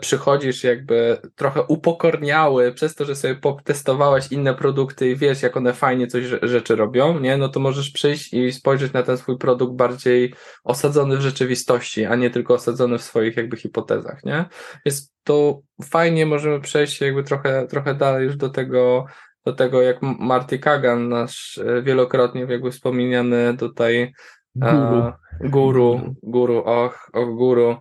przychodzisz 0.00 0.64
jakby 0.64 1.18
trochę 1.36 1.62
upokorniały 1.62 2.72
przez 2.72 2.94
to, 2.94 3.04
że 3.04 3.16
sobie 3.16 3.34
potestowałeś 3.34 4.32
inne 4.32 4.54
produkty 4.54 5.10
i 5.10 5.16
wiesz, 5.16 5.42
jak 5.42 5.56
one 5.56 5.72
fajnie 5.72 6.06
coś 6.06 6.24
rze- 6.24 6.46
rzeczy 6.46 6.76
robią, 6.76 7.20
nie? 7.20 7.36
No 7.36 7.48
to 7.48 7.60
możesz 7.60 7.90
przyjść 7.90 8.34
i 8.34 8.52
spojrzeć 8.52 8.92
na 8.92 9.02
ten 9.02 9.16
swój 9.16 9.38
produkt 9.38 9.76
bardziej 9.76 10.34
osadzony 10.64 11.16
w 11.16 11.20
rzeczywistości, 11.20 12.04
a 12.04 12.16
nie 12.16 12.30
tylko 12.30 12.54
osadzony 12.54 12.98
w 12.98 13.02
swoich 13.02 13.36
jakby 13.36 13.56
hipotezach, 13.56 14.24
nie? 14.24 14.44
Więc 14.86 15.12
to 15.24 15.60
fajnie 15.84 16.26
możemy 16.26 16.60
przejść 16.60 17.00
jakby 17.00 17.24
trochę, 17.24 17.66
trochę 17.66 17.94
dalej 17.94 18.24
już 18.24 18.36
do 18.36 18.48
tego, 18.48 19.06
do 19.44 19.52
tego 19.52 19.82
jak 19.82 19.98
Marty 20.02 20.58
Kagan, 20.58 21.08
nasz 21.08 21.58
e, 21.58 21.82
wielokrotnie 21.82 22.46
jakby 22.48 22.70
wspomniany 22.70 23.56
tutaj 23.58 24.12
Guru. 24.58 24.96
E, 24.96 25.12
guru, 25.40 26.14
guru, 26.22 26.58
och, 26.64 27.10
och, 27.12 27.36
guru. 27.36 27.76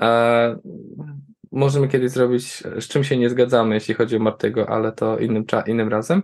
E, 0.00 0.56
możemy 1.52 1.88
kiedyś 1.88 2.10
zrobić, 2.10 2.62
z 2.80 2.88
czym 2.88 3.04
się 3.04 3.16
nie 3.16 3.30
zgadzamy, 3.30 3.74
jeśli 3.74 3.94
chodzi 3.94 4.16
o 4.16 4.20
Martiego, 4.20 4.68
ale 4.68 4.92
to 4.92 5.18
innym, 5.18 5.44
innym 5.66 5.88
razem, 5.88 6.22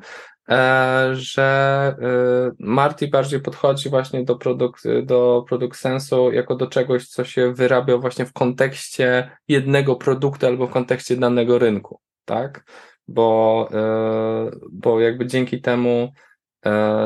e, 0.48 1.10
że 1.12 1.96
e, 2.02 2.50
Marty 2.58 3.08
bardziej 3.08 3.40
podchodzi 3.40 3.88
właśnie 3.88 4.24
do 4.24 4.36
produkt, 4.36 4.84
do 5.02 5.44
produkt 5.48 5.78
sensu 5.78 6.32
jako 6.32 6.54
do 6.54 6.66
czegoś, 6.66 7.08
co 7.08 7.24
się 7.24 7.52
wyrabia 7.52 7.96
właśnie 7.96 8.26
w 8.26 8.32
kontekście 8.32 9.30
jednego 9.48 9.96
produktu 9.96 10.46
albo 10.46 10.66
w 10.66 10.70
kontekście 10.70 11.16
danego 11.16 11.58
rynku, 11.58 12.00
tak? 12.24 12.64
Bo, 13.08 13.68
e, 13.72 14.50
bo 14.72 15.00
jakby 15.00 15.26
dzięki 15.26 15.60
temu 15.60 16.12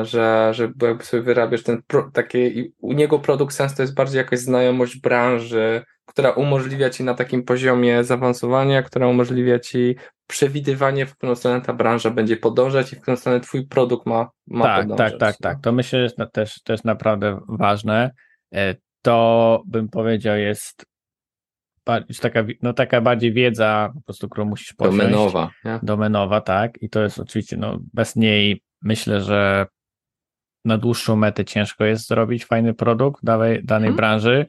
że, 0.01 0.51
że 0.53 0.71
jakby 0.81 1.03
sobie 1.03 1.23
wyrabiasz 1.23 1.63
ten 1.63 1.81
pro, 1.87 2.11
taki, 2.13 2.37
i 2.37 2.73
u 2.79 2.93
niego 2.93 3.19
produkt 3.19 3.55
sens 3.55 3.75
to 3.75 3.81
jest 3.81 3.93
bardziej 3.93 4.17
jakaś 4.17 4.39
znajomość 4.39 4.99
branży, 4.99 5.83
która 6.11 6.31
umożliwia 6.31 6.89
ci 6.89 7.03
na 7.03 7.13
takim 7.13 7.43
poziomie 7.43 8.03
zaawansowania, 8.03 8.83
która 8.83 9.07
umożliwia 9.07 9.59
ci 9.59 9.95
przewidywanie, 10.27 11.05
w 11.05 11.15
którą 11.17 11.35
stronę 11.35 11.61
ta 11.61 11.73
branża 11.73 12.09
będzie 12.09 12.37
podążać 12.37 12.93
i 12.93 12.95
w 12.95 13.01
którą 13.01 13.17
stronę 13.17 13.39
twój 13.39 13.67
produkt 13.67 14.05
ma, 14.05 14.29
ma 14.47 14.65
tak, 14.65 14.83
podążać. 14.83 15.11
tak, 15.11 15.19
tak, 15.19 15.37
tak. 15.37 15.57
To 15.63 15.71
myślę, 15.71 15.99
że 15.99 16.03
jest 16.03 16.17
też, 16.33 16.61
też 16.63 16.83
naprawdę 16.83 17.39
ważne. 17.47 18.11
E, 18.53 18.75
To 19.01 19.63
bym 19.65 19.89
powiedział 19.89 20.37
jest 20.37 20.85
taka, 22.21 22.43
no, 22.61 22.73
taka 22.73 23.01
bardziej 23.01 23.33
wiedza 23.33 23.91
po 23.95 24.01
prostu, 24.01 24.29
którą 24.29 24.45
musisz 24.45 24.73
posiąść. 24.73 24.97
Domenowa, 24.97 25.51
nie? 25.65 25.79
domenowa, 25.83 26.41
tak. 26.41 26.81
I 26.81 26.89
to 26.89 27.03
jest 27.03 27.19
oczywiście, 27.19 27.57
no, 27.57 27.79
bez 27.93 28.15
niej 28.15 28.61
myślę, 28.81 29.21
że 29.21 29.65
na 30.65 30.77
dłuższą 30.77 31.15
metę 31.15 31.45
ciężko 31.45 31.85
jest 31.85 32.07
zrobić 32.07 32.45
fajny 32.45 32.73
produkt 32.73 33.23
danej, 33.25 33.63
danej 33.63 33.89
Mhm. 33.89 33.95
branży, 33.95 34.45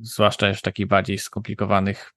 zwłaszcza 0.00 0.48
już 0.48 0.58
w 0.58 0.62
takich 0.62 0.86
bardziej 0.86 1.18
skomplikowanych 1.18 2.12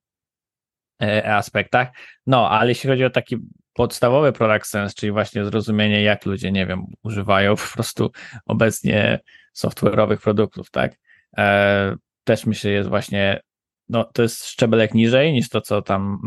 e, 1.02 1.36
aspektach. 1.36 1.88
No, 2.28 2.50
ale 2.50 2.70
jeśli 2.70 2.90
chodzi 2.90 3.06
o 3.06 3.10
taki 3.10 3.38
podstawowy 3.74 4.34
product 4.34 4.66
sense, 4.66 4.96
czyli 4.96 5.12
właśnie 5.12 5.46
zrozumienie, 5.46 6.04
jak 6.04 6.26
ludzie, 6.26 6.52
nie 6.52 6.66
wiem, 6.66 6.86
używają 7.04 7.56
po 7.56 7.74
prostu 7.74 8.12
obecnie 8.46 9.20
software'owych 9.56 10.18
produktów, 10.18 10.72
tak, 10.72 10.96
e, 11.38 11.96
też 12.24 12.46
myślę, 12.46 12.72
jest 12.72 12.90
właśnie 12.90 13.42
no, 13.90 14.04
to 14.04 14.22
jest 14.22 14.46
szczebelek 14.46 14.94
niżej 14.94 15.34
niż 15.34 15.50
to, 15.50 15.62
co 15.62 15.82
tam, 15.82 16.20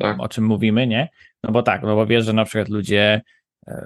Tak. 0.00 0.20
o 0.20 0.28
czym 0.28 0.44
mówimy, 0.44 0.86
nie? 0.86 1.08
No 1.42 1.52
bo 1.52 1.62
tak, 1.62 1.82
no 1.82 1.94
bo 1.94 2.06
wiesz, 2.06 2.24
że 2.24 2.32
na 2.32 2.44
przykład 2.44 2.68
ludzie 2.68 3.02
e, 3.12 3.22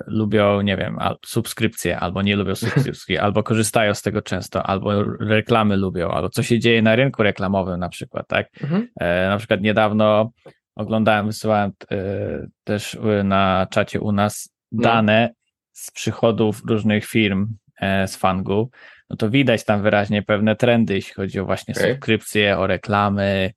lubią, 0.06 0.61
nie 0.61 0.76
wiem, 0.76 0.99
subskrypcje, 1.26 1.99
albo 2.00 2.23
nie 2.23 2.37
lubią 2.37 2.54
subskrypcji, 2.54 3.18
albo 3.25 3.42
korzystają 3.42 3.94
z 3.94 4.02
tego 4.02 4.23
często, 4.23 4.62
albo 4.62 5.02
reklamy 5.20 5.76
lubią, 5.76 6.11
albo 6.11 6.28
co 6.30 6.42
się 6.42 6.58
dzieje 6.58 6.82
na 6.82 6.97
rynku 6.97 7.23
reklamowym 7.23 7.80
na 7.80 7.88
przykład, 7.88 8.26
tak? 8.28 8.49
Mhm. 8.62 8.88
E, 9.00 9.28
na 9.28 9.38
przykład 9.38 9.61
niedawno 9.61 10.30
oglądałem, 10.76 11.26
wysyłałem 11.26 11.70
e, 11.90 11.97
też 12.64 12.99
na 13.25 13.66
czacie 13.70 14.00
u 14.00 14.12
nas 14.12 14.49
No. 14.73 14.82
dane 14.82 15.30
z 15.73 15.90
przychodów 15.90 16.62
różnych 16.68 17.04
firm 17.06 17.47
e, 17.80 18.08
z 18.08 18.16
Fangu, 18.16 18.70
no 19.11 19.16
to 19.16 19.30
widać 19.30 19.64
tam 19.64 19.82
wyraźnie 19.82 20.23
pewne 20.23 20.56
trendy, 20.56 20.94
jeśli 20.94 21.14
chodzi 21.14 21.40
o 21.40 21.44
właśnie 21.44 21.75
Okej. 21.75 21.90
subskrypcje, 21.90 22.58
o 22.58 22.66
reklamy, 22.66 23.50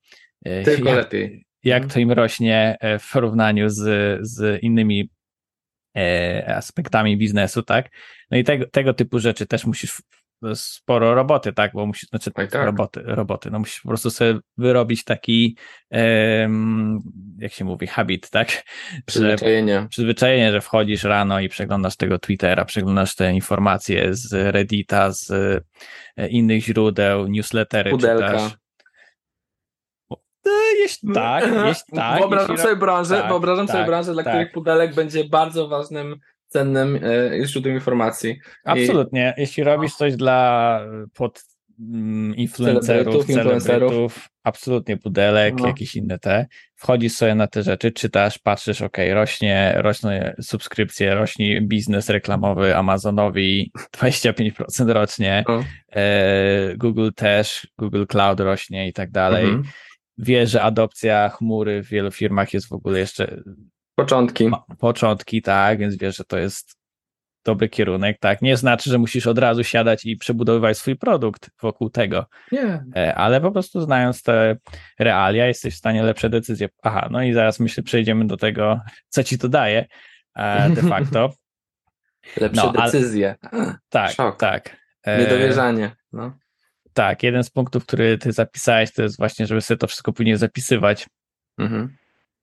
Tylko 0.65 0.89
jak, 0.89 0.97
lepiej. 0.97 1.45
jak 1.63 1.83
Mhm. 1.83 1.93
to 1.93 1.99
im 1.99 2.11
rośnie 2.11 2.77
w 2.99 3.11
porównaniu 3.13 3.69
z, 3.69 3.79
z 4.21 4.63
innymi 4.63 5.09
aspektami 6.47 7.17
biznesu, 7.17 7.63
tak? 7.63 7.89
No 8.31 8.37
i 8.37 8.43
tego, 8.43 8.65
tego 8.65 8.93
typu 8.93 9.19
rzeczy 9.19 9.45
też 9.47 9.65
musisz 9.65 10.01
sporo 10.55 11.15
roboty, 11.15 11.53
tak? 11.53 11.71
Bo 11.73 11.85
musisz, 11.85 12.09
znaczy 12.09 12.31
Tak, 12.31 12.51
tak. 12.51 12.65
roboty, 12.65 13.01
roboty, 13.03 13.51
no 13.51 13.59
musisz 13.59 13.81
po 13.81 13.87
prostu 13.89 14.09
sobie 14.09 14.39
wyrobić 14.57 15.03
taki, 15.03 15.57
em, 15.89 16.99
jak 17.37 17.53
się 17.53 17.65
mówi, 17.65 17.87
habit, 17.87 18.29
tak? 18.29 18.49
Że 18.51 19.01
Przyzwyczajenie. 19.05 19.87
przyzwyczajenie, 19.89 20.51
że 20.51 20.61
wchodzisz 20.61 21.03
rano 21.03 21.39
i 21.39 21.49
przeglądasz 21.49 21.95
tego 21.97 22.19
Twittera, 22.19 22.65
przeglądasz 22.65 23.15
te 23.15 23.33
informacje 23.33 24.15
z 24.15 24.33
Reddita, 24.53 25.11
z 25.11 25.31
e, 26.17 26.27
innych 26.27 26.63
źródeł, 26.63 27.27
newslettery 27.27 27.91
Pudelka. 27.91 28.27
czytasz. 28.31 28.51
Jeśli 30.79 31.13
tak, 31.13 31.43
jeśli 31.67 31.93
tak. 31.95 32.19
Wyobrażam 32.19 32.51
jeśli 32.51 32.63
sobie 32.63 32.75
branżę, 32.75 33.17
tak, 33.17 33.27
wyobrażam 33.29 33.67
sobie 33.67 33.79
tak, 33.79 33.87
branżę, 33.87 34.13
dla 34.13 34.23
tak. 34.23 34.33
których 34.33 34.51
pudelek 34.51 34.95
będzie 34.95 35.23
bardzo 35.23 35.67
ważnym, 35.67 36.19
cennym 36.47 36.99
e, 37.41 37.45
źródłem 37.47 37.75
informacji. 37.75 38.39
Absolutnie. 38.63 39.33
Jeśli 39.37 39.63
robisz 39.63 39.93
coś 39.95 40.15
dla 40.15 40.79
pod 41.13 41.43
mm, 41.79 42.35
influencerów, 42.35 42.85
Celebrytów, 42.85 43.29
influencerów. 43.29 43.63
celebrytów, 43.63 44.29
absolutnie 44.43 44.97
pudelek, 44.97 45.53
No. 45.59 45.67
jakieś 45.67 45.95
inne 45.95 46.19
te. 46.19 46.45
Wchodzisz 46.75 47.13
sobie 47.13 47.35
na 47.35 47.47
te 47.47 47.63
rzeczy, 47.63 47.91
czytasz, 47.91 48.37
patrzysz, 48.37 48.81
ok, 48.81 48.97
rośnie, 49.11 49.73
rośnie 49.77 50.35
subskrypcje, 50.41 51.15
rośnie 51.15 51.61
biznes 51.61 52.09
reklamowy 52.09 52.75
Amazonowi 52.77 53.71
25% 53.97 54.89
rocznie, 54.91 55.43
No. 55.47 55.63
e, 55.93 56.75
Google 56.77 57.09
też, 57.15 57.67
Google 57.77 58.05
Cloud 58.05 58.39
rośnie 58.39 58.87
i 58.87 58.93
tak 58.93 59.11
dalej. 59.11 59.43
Mhm. 59.45 59.63
Wiesz, 60.17 60.51
że 60.51 60.61
adopcja 60.61 61.29
chmury 61.29 61.83
w 61.83 61.87
wielu 61.87 62.11
firmach 62.11 62.53
jest 62.53 62.67
w 62.69 62.73
ogóle 62.73 62.99
jeszcze 62.99 63.37
Początki. 63.95 64.51
początki, 64.79 65.41
tak, 65.41 65.79
więc 65.79 65.97
wiesz, 65.97 66.17
że 66.17 66.23
to 66.23 66.37
jest 66.37 66.75
dobry 67.45 67.69
kierunek, 67.69 68.17
tak. 68.19 68.41
Nie 68.41 68.57
znaczy, 68.57 68.89
że 68.89 68.97
musisz 68.97 69.27
od 69.27 69.37
razu 69.37 69.63
siadać 69.63 70.05
i 70.05 70.17
przebudowywać 70.17 70.77
swój 70.77 70.95
produkt 70.95 71.49
wokół 71.61 71.89
tego, 71.89 72.25
Nie. 72.51 72.83
e, 72.95 73.15
ale 73.15 73.41
po 73.41 73.51
prostu 73.51 73.81
znając 73.81 74.23
te 74.23 74.55
realia, 74.99 75.47
jesteś 75.47 75.73
w 75.73 75.77
stanie 75.77 76.03
lepsze 76.03 76.29
decyzje. 76.29 76.69
Aha, 76.83 77.07
no 77.11 77.23
i 77.23 77.33
zaraz 77.33 77.59
myślę, 77.59 77.83
przejdziemy 77.83 78.27
do 78.27 78.37
tego, 78.37 78.79
co 79.09 79.23
ci 79.23 79.37
to 79.37 79.49
daje 79.49 79.85
e, 80.35 80.69
de 80.69 80.81
facto. 80.81 81.29
Lepsze 82.41 82.61
No, 82.65 82.73
ale- 82.77 82.91
decyzje. 82.91 83.35
Tak, 83.89 84.11
Szok. 84.11 84.37
tak. 84.39 84.77
E, 85.03 85.19
Niedowierzanie. 85.19 85.95
No. 86.13 86.37
Tak, 86.93 87.23
jeden 87.23 87.43
z 87.43 87.49
punktów, 87.49 87.85
który 87.85 88.17
ty 88.17 88.31
zapisałeś, 88.31 88.93
to 88.93 89.01
jest 89.03 89.17
właśnie, 89.17 89.45
żeby 89.47 89.61
sobie 89.61 89.77
to 89.77 89.87
wszystko 89.87 90.13
później 90.13 90.37
zapisywać 90.37 91.07
Mhm. 91.57 91.95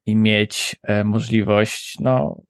i 0.06 0.16
mieć 0.16 0.76
e, 0.82 1.04
możliwość 1.04 1.96
no, 2.00 2.40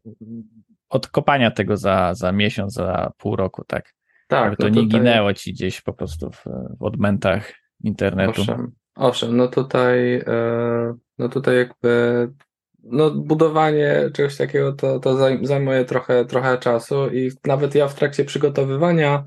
odkopania 0.88 1.50
tego 1.50 1.76
za, 1.76 2.14
za 2.14 2.32
miesiąc, 2.32 2.72
za 2.74 3.12
pół 3.18 3.36
roku, 3.36 3.64
tak? 3.64 3.94
Tak. 4.28 4.56
To 4.56 4.62
no 4.62 4.68
nie 4.68 4.82
tutaj- 4.82 4.88
ginęło 5.00 5.34
ci 5.34 5.52
gdzieś 5.52 5.80
po 5.80 5.92
prostu 5.92 6.30
w, 6.30 6.44
w 6.80 6.82
odmętach 6.82 7.52
internetu. 7.84 8.40
Owszem, 8.40 8.72
owszem, 8.94 9.36
no 9.36 9.48
tutaj, 9.48 10.14
e, 10.14 10.94
no 11.18 11.28
tutaj 11.28 11.56
jakby 11.56 12.28
no 12.82 13.10
budowanie 13.10 14.10
czegoś 14.14 14.36
takiego 14.36 14.72
to, 14.72 15.00
to 15.00 15.14
zaj- 15.14 15.46
zajmuje 15.46 15.84
trochę, 15.84 16.24
trochę 16.24 16.58
czasu 16.58 17.08
i 17.08 17.30
nawet 17.46 17.74
ja 17.74 17.88
w 17.88 17.94
trakcie 17.94 18.24
przygotowywania 18.24 19.24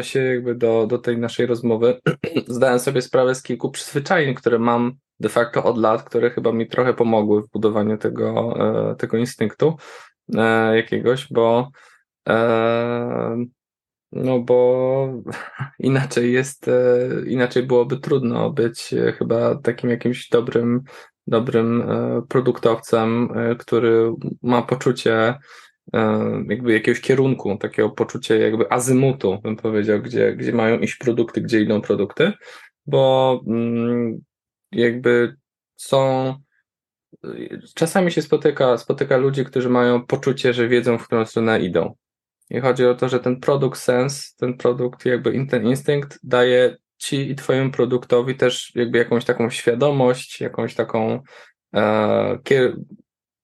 się 0.00 0.20
jakby 0.20 0.54
do, 0.54 0.86
do 0.86 0.98
tej 0.98 1.18
naszej 1.18 1.46
rozmowy. 1.46 2.00
Zdałem 2.48 2.78
sobie 2.78 3.02
sprawę 3.02 3.34
z 3.34 3.42
kilku 3.42 3.70
przyzwyczajeń, 3.70 4.34
które 4.34 4.58
mam 4.58 4.92
de 5.20 5.28
facto 5.28 5.64
od 5.64 5.78
lat, 5.78 6.02
które 6.02 6.30
chyba 6.30 6.52
mi 6.52 6.66
trochę 6.66 6.94
pomogły 6.94 7.42
w 7.42 7.48
budowaniu 7.48 7.98
tego, 7.98 8.54
e, 8.90 8.96
tego 8.96 9.16
instynktu 9.16 9.76
e, 10.34 10.76
jakiegoś, 10.76 11.32
bo 11.32 11.70
e, 12.28 13.44
no 14.12 14.38
bo 14.38 15.22
inaczej 15.78 16.32
jest, 16.32 16.68
e, 16.68 17.08
inaczej 17.26 17.62
byłoby 17.62 17.98
trudno 17.98 18.50
być 18.50 18.94
e, 18.94 19.12
chyba 19.12 19.54
takim 19.54 19.90
jakimś 19.90 20.28
dobrym, 20.28 20.82
dobrym 21.26 21.82
e, 21.82 22.22
produktowcem, 22.28 23.28
e, 23.34 23.56
który 23.56 24.12
ma 24.42 24.62
poczucie 24.62 25.14
e, 25.14 25.38
jakby 26.48 26.72
jakiegoś 26.72 27.00
kierunku, 27.00 27.56
takiego 27.56 27.90
poczucie 27.90 28.38
jakby 28.38 28.72
azymutu, 28.72 29.38
bym 29.42 29.56
powiedział, 29.56 30.00
gdzie, 30.02 30.36
gdzie 30.36 30.52
mają 30.52 30.78
iść 30.78 30.96
produkty, 30.96 31.40
gdzie 31.40 31.60
idą 31.60 31.80
produkty, 31.80 32.32
bo 32.86 33.40
mm, 33.46 34.20
jakby 34.72 35.36
są 35.76 36.34
czasami 37.74 38.12
się 38.12 38.22
spotyka, 38.22 38.78
spotyka 38.78 39.16
ludzi, 39.16 39.44
którzy 39.44 39.68
mają 39.68 40.06
poczucie, 40.06 40.54
że 40.54 40.68
wiedzą, 40.68 40.98
w 40.98 41.06
którą 41.06 41.26
stronę 41.26 41.60
idą. 41.60 41.94
I 42.50 42.60
chodzi 42.60 42.86
o 42.86 42.94
to, 42.94 43.08
że 43.08 43.20
ten 43.20 43.40
produkt 43.40 43.78
sens, 43.78 44.34
ten 44.34 44.56
produkt, 44.56 45.04
jakby 45.04 45.46
ten 45.46 45.66
instynkt 45.66 46.18
daje 46.22 46.76
ci 46.96 47.30
i 47.30 47.34
twojemu 47.34 47.70
produktowi 47.70 48.34
też 48.34 48.72
jakby 48.74 48.98
jakąś 48.98 49.24
taką 49.24 49.50
świadomość, 49.50 50.40
jakąś 50.40 50.74
taką 50.74 51.22
e, 51.74 51.80
kier- 52.44 52.76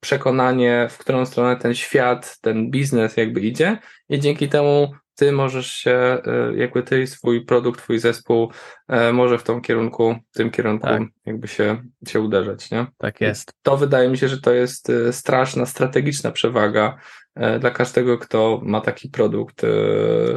przekonanie, 0.00 0.88
w 0.90 0.98
którą 0.98 1.26
stronę 1.26 1.56
ten 1.56 1.74
świat, 1.74 2.38
ten 2.40 2.70
biznes 2.70 3.16
jakby 3.16 3.40
idzie 3.40 3.78
i 4.08 4.20
dzięki 4.20 4.48
temu 4.48 4.92
ty 5.16 5.32
możesz 5.32 5.72
się, 5.72 5.90
e, 5.90 6.56
jakby 6.56 6.82
ty 6.82 7.02
i 7.02 7.06
swój 7.06 7.44
produkt, 7.44 7.82
twój 7.82 7.98
zespół 7.98 8.50
e, 8.88 9.12
może 9.12 9.38
w 9.38 9.42
tą 9.42 9.60
kierunku, 9.60 10.16
w 10.30 10.36
tym 10.36 10.50
kierunku 10.50 10.86
Tak. 10.86 11.02
jakby 11.26 11.48
się, 11.48 11.82
się 12.08 12.20
uderzać, 12.20 12.70
nie? 12.70 12.86
Tak 12.98 13.20
jest. 13.20 13.52
To 13.62 13.76
wydaje 13.76 14.08
mi 14.08 14.18
się, 14.18 14.28
że 14.28 14.40
to 14.40 14.52
jest 14.52 14.90
e, 14.90 15.12
straszna, 15.12 15.66
strategiczna 15.66 16.30
przewaga 16.30 16.98
dla 17.60 17.70
każdego, 17.70 18.18
kto 18.18 18.60
ma 18.64 18.80
taki 18.80 19.08
produkt, 19.08 19.64
e, 19.64 19.68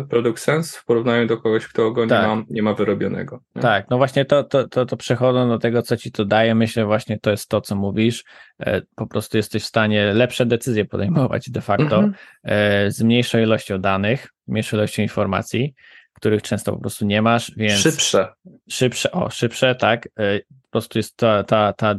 produkt 0.09 0.39
sens 0.41 0.75
w 0.77 0.85
porównaniu 0.85 1.27
do 1.27 1.37
kogoś, 1.37 1.67
kto 1.67 1.91
go 1.91 2.03
nie, 2.03 2.09
Tak. 2.09 2.27
ma, 2.27 2.43
nie 2.49 2.61
ma 2.63 2.73
wyrobionego. 2.73 3.39
nie? 3.55 3.61
Tak, 3.61 3.89
no 3.89 3.97
właśnie 3.97 4.25
to, 4.25 4.43
to, 4.43 4.67
to, 4.67 4.85
to 4.85 4.97
przechodząc 4.97 5.49
do 5.51 5.59
tego, 5.59 5.81
co 5.81 5.97
ci 5.97 6.11
to 6.11 6.25
daje, 6.25 6.55
myślę 6.55 6.85
właśnie 6.85 7.19
to 7.19 7.31
jest 7.31 7.49
to, 7.49 7.61
co 7.61 7.75
mówisz. 7.75 8.23
E, 8.59 8.81
Po 8.95 9.07
prostu 9.07 9.37
jesteś 9.37 9.63
w 9.63 9.67
stanie 9.67 10.13
lepsze 10.13 10.45
decyzje 10.45 10.85
podejmować 10.85 11.49
de 11.49 11.61
facto 11.61 11.95
Mhm. 11.95 12.13
e, 12.43 12.91
z 12.91 13.01
mniejszą 13.03 13.39
ilością 13.39 13.81
danych, 13.81 14.27
mniejszą 14.47 14.77
ilością 14.77 15.01
informacji, 15.01 15.73
których 16.13 16.41
często 16.41 16.71
po 16.73 16.79
prostu 16.79 17.05
nie 17.05 17.21
masz, 17.21 17.51
więc 17.57 17.79
Szybsze. 17.79 18.27
szybsze, 18.69 19.11
o, 19.11 19.29
szybsze, 19.29 19.75
tak, 19.75 20.05
e, 20.19 20.39
po 20.39 20.69
prostu 20.71 20.99
jest 20.99 21.17
ta, 21.17 21.43
ta, 21.43 21.73
ta, 21.73 21.95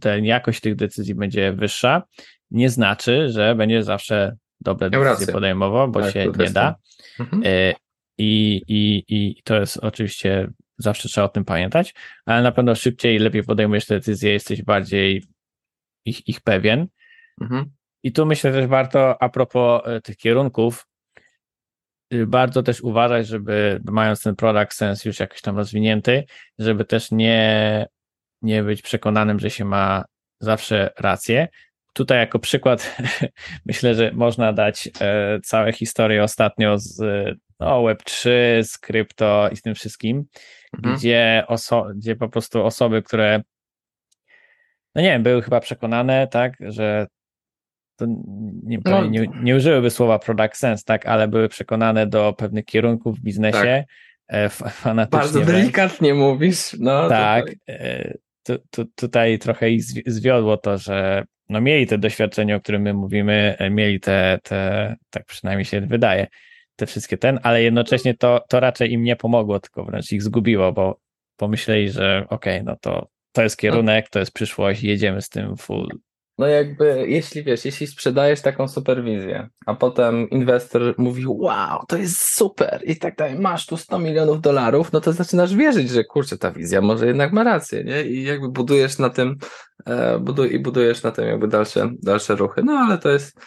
ta 0.00 0.16
jakość 0.16 0.60
tych 0.60 0.76
decyzji 0.76 1.14
będzie 1.14 1.52
wyższa. 1.52 2.02
Nie 2.50 2.70
znaczy, 2.70 3.28
że 3.28 3.54
będziesz 3.54 3.84
zawsze 3.84 4.36
dobre 4.72 4.90
decyzje 4.90 5.10
rację. 5.10 5.32
podejmował, 5.32 5.90
bo 5.90 6.00
Tak, 6.00 6.12
się 6.12 6.26
nie 6.38 6.50
da. 6.50 6.74
Mhm. 7.20 7.42
E, 7.46 7.74
I, 8.18 8.62
i, 8.68 9.04
I 9.08 9.42
to 9.44 9.60
jest 9.60 9.76
oczywiście, 9.76 10.48
zawsze 10.78 11.08
trzeba 11.08 11.24
o 11.24 11.28
tym 11.28 11.44
pamiętać, 11.44 11.94
ale 12.26 12.42
na 12.42 12.52
pewno 12.52 12.74
szybciej 12.74 13.16
i 13.16 13.18
lepiej 13.18 13.42
podejmujesz 13.42 13.86
te 13.86 13.94
decyzje, 13.94 14.32
jesteś 14.32 14.62
bardziej 14.62 15.24
ich, 16.04 16.28
ich 16.28 16.40
pewien. 16.40 16.86
Mhm. 17.40 17.70
I 18.02 18.12
tu 18.12 18.26
myślę 18.26 18.52
też 18.52 18.66
warto, 18.66 19.22
a 19.22 19.28
propos 19.28 19.82
e, 19.84 20.00
tych 20.00 20.16
kierunków, 20.16 20.86
y, 22.12 22.26
bardzo 22.26 22.62
też 22.62 22.80
uważać, 22.80 23.26
żeby 23.26 23.80
mając 23.84 24.22
ten 24.22 24.36
product 24.36 24.72
sense 24.72 25.08
już 25.08 25.20
jakiś 25.20 25.40
tam 25.40 25.56
rozwinięty, 25.56 26.24
żeby 26.58 26.84
też 26.84 27.10
nie, 27.10 27.86
nie 28.42 28.62
być 28.62 28.82
przekonanym, 28.82 29.38
że 29.38 29.50
się 29.50 29.64
ma 29.64 30.04
zawsze 30.40 30.90
rację. 30.98 31.48
Tutaj 31.94 32.18
jako 32.18 32.38
przykład 32.38 32.96
myślę, 33.66 33.94
że 33.94 34.12
można 34.14 34.52
dać 34.52 34.88
e, 35.00 35.40
całe 35.40 35.72
historie 35.72 36.22
ostatnio 36.22 36.78
z 36.78 36.98
no, 37.60 37.82
Web3, 37.82 38.28
z 38.62 38.78
krypto 38.78 39.48
i 39.52 39.56
z 39.56 39.62
tym 39.62 39.74
wszystkim, 39.74 40.24
Mhm. 40.76 40.96
gdzie, 40.96 41.44
oso- 41.48 41.92
gdzie 41.96 42.16
po 42.16 42.28
prostu 42.28 42.64
osoby, 42.64 43.02
które 43.02 43.42
no 44.94 45.02
nie 45.02 45.08
wiem, 45.08 45.22
były 45.22 45.42
chyba 45.42 45.60
przekonane, 45.60 46.28
tak, 46.28 46.52
że 46.60 47.06
to 47.96 48.06
nie, 48.62 48.78
No. 48.84 49.06
nie, 49.06 49.26
nie 49.42 49.56
użyłyby 49.56 49.90
słowa 49.90 50.18
product 50.18 50.56
sense, 50.56 50.84
tak, 50.86 51.06
ale 51.06 51.28
były 51.28 51.48
przekonane 51.48 52.06
do 52.06 52.32
pewnych 52.32 52.64
kierunków 52.64 53.18
w 53.18 53.22
biznesie, 53.22 53.84
e, 54.28 54.48
fa- 54.48 54.68
fanatycznie 54.68 55.18
Bardzo 55.18 55.40
delikatnie 55.40 56.14
mówisz. 56.14 56.76
No, 56.78 57.08
Tak, 57.08 57.44
tutaj. 57.44 57.56
e, 57.68 58.14
tu, 58.42 58.58
tu, 58.70 58.84
tutaj 58.96 59.38
trochę 59.38 59.70
ich 59.70 59.82
zwi- 59.82 60.02
zwiodło 60.06 60.56
to, 60.56 60.78
że 60.78 61.24
no 61.48 61.60
mieli 61.60 61.86
te 61.86 61.98
doświadczenie, 61.98 62.56
o 62.56 62.60
którym 62.60 62.82
my 62.82 62.94
mówimy, 62.94 63.56
e, 63.58 63.70
mieli 63.70 64.00
te, 64.00 64.38
te, 64.42 64.96
tak 65.10 65.24
przynajmniej 65.24 65.64
się 65.64 65.80
wydaje, 65.80 66.26
te 66.76 66.86
wszystkie 66.86 67.18
ten, 67.18 67.40
ale 67.42 67.62
jednocześnie 67.62 68.14
to, 68.14 68.44
to 68.48 68.60
raczej 68.60 68.92
im 68.92 69.02
nie 69.02 69.16
pomogło, 69.16 69.60
tylko 69.60 69.84
wręcz 69.84 70.12
ich 70.12 70.22
zgubiło, 70.22 70.72
bo 70.72 71.00
pomyśleli, 71.36 71.90
że 71.90 72.26
okej, 72.28 72.64
no 72.64 72.76
to 72.80 73.08
to 73.32 73.42
jest 73.42 73.56
kierunek, 73.56 74.08
to 74.08 74.18
jest 74.18 74.32
przyszłość, 74.32 74.82
jedziemy 74.82 75.22
z 75.22 75.28
tym 75.28 75.56
full. 75.56 75.88
No 76.38 76.46
jakby, 76.46 77.04
jeśli 77.08 77.44
wiesz, 77.44 77.64
jeśli 77.64 77.86
sprzedajesz 77.86 78.40
taką 78.40 78.68
superwizję, 78.68 79.48
a 79.66 79.74
potem 79.74 80.30
inwestor 80.30 80.94
mówi, 80.98 81.24
wow, 81.26 81.80
to 81.88 81.96
jest 81.96 82.34
super 82.36 82.82
i 82.84 82.96
tak 82.96 83.16
dalej, 83.16 83.38
masz 83.38 83.66
tu 83.66 83.76
100 83.76 83.98
milionów 83.98 84.40
dolarów, 84.40 84.92
no 84.92 85.00
to 85.00 85.12
zaczynasz 85.12 85.54
wierzyć, 85.54 85.90
że 85.90 86.04
kurczę, 86.04 86.38
ta 86.38 86.50
wizja 86.50 86.80
może 86.80 87.06
jednak 87.06 87.32
ma 87.32 87.44
rację, 87.44 87.84
nie? 87.84 88.02
I 88.02 88.22
jakby 88.22 88.48
budujesz 88.48 88.98
na 88.98 89.10
tym, 89.10 89.36
e, 89.86 90.18
buduj, 90.18 90.54
i 90.54 90.58
budujesz 90.58 91.02
na 91.02 91.10
tym 91.10 91.26
jakby 91.26 91.48
dalsze, 91.48 91.90
dalsze 92.02 92.36
ruchy. 92.36 92.62
No 92.64 92.72
ale 92.72 92.98
to 92.98 93.10
jest, 93.10 93.40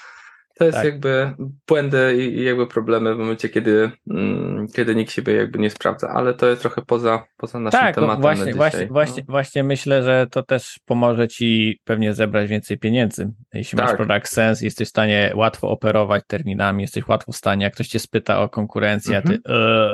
to 0.60 0.66
jest 0.66 0.76
Tak. 0.78 0.86
jakby 0.86 1.32
błędy 1.68 2.18
i, 2.18 2.44
jakby 2.44 2.68
problemy 2.68 3.16
w 3.16 3.18
momencie, 3.18 3.50
kiedy, 3.50 3.92
mm, 4.10 4.68
kiedy 4.76 4.96
nikt 4.96 5.12
siebie 5.12 5.34
jakby 5.34 5.60
nie 5.60 5.70
sprawdza, 5.70 6.10
ale 6.10 6.34
to 6.34 6.48
jest 6.48 6.62
trochę 6.62 6.82
poza, 6.82 7.24
poza 7.38 7.60
naszym 7.60 7.80
Tak, 7.80 7.96
no 7.96 8.02
tematem 8.02 8.22
na 8.22 8.22
właśnie, 8.22 8.44
dzisiaj. 8.46 8.58
właśnie, 8.58 8.86
no. 8.86 8.94
właśnie, 8.94 9.24
właśnie 9.28 9.64
myślę, 9.64 10.04
że 10.04 10.28
to 10.32 10.44
też 10.44 10.80
pomoże 10.86 11.28
ci 11.28 11.80
pewnie 11.84 12.14
zebrać 12.14 12.50
więcej 12.50 12.78
pieniędzy. 12.78 13.32
Jeśli 13.54 13.78
masz 13.78 13.88
Tak. 13.92 13.98
product 13.98 14.34
sense, 14.34 14.66
jesteś 14.66 14.88
w 14.88 14.90
stanie 14.90 15.32
łatwo 15.36 15.70
operować 15.70 16.24
terminami, 16.28 16.82
jesteś 16.82 17.08
łatwo 17.08 17.32
w 17.32 17.36
stanie, 17.36 17.64
jak 17.64 17.74
ktoś 17.74 17.88
cię 17.88 18.00
spyta 18.00 18.42
o 18.42 18.50
konkurencję, 18.50 19.18
a 19.18 19.22
ty 19.22 19.40
e, 19.50 19.90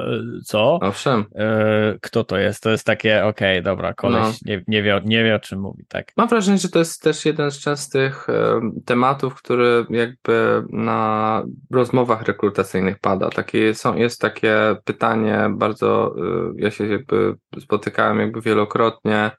co? 0.46 0.80
Owszem. 0.82 1.26
E, 1.36 1.96
kto 2.02 2.24
to 2.24 2.38
jest? 2.38 2.64
To 2.64 2.70
jest 2.70 2.86
takie, 2.86 3.26
okej, 3.26 3.64
dobra, 3.64 3.94
koleś 3.94 4.24
No. 4.24 4.32
nie, 4.46 4.64
nie, 4.68 4.84
wie, 4.84 4.96
o- 4.96 5.02
nie 5.06 5.24
wie 5.24 5.36
o 5.36 5.40
czym 5.40 5.60
mówi, 5.60 5.86
tak? 5.88 6.08
Mam 6.18 6.28
wrażenie, 6.28 6.58
że 6.58 6.70
to 6.70 6.80
jest 6.80 7.02
też 7.02 7.26
jeden 7.26 7.52
z 7.52 7.60
częstych 7.60 8.28
em, 8.30 8.72
tematów, 8.86 9.36
który 9.36 9.86
jakby 9.90 10.53
na 10.70 11.44
rozmowach 11.72 12.22
rekrutacyjnych 12.22 13.00
pada. 13.00 13.30
Takie 13.30 13.76
są, 13.76 13.96
jest 13.96 14.22
takie 14.22 14.76
pytanie 14.84 15.50
bardzo, 15.52 16.16
y, 16.18 16.62
ja 16.62 16.72
się 16.72 16.88
jakby 16.88 17.36
spotykałem 17.60 18.20
jakby 18.20 18.42
wielokrotnie, 18.42 19.32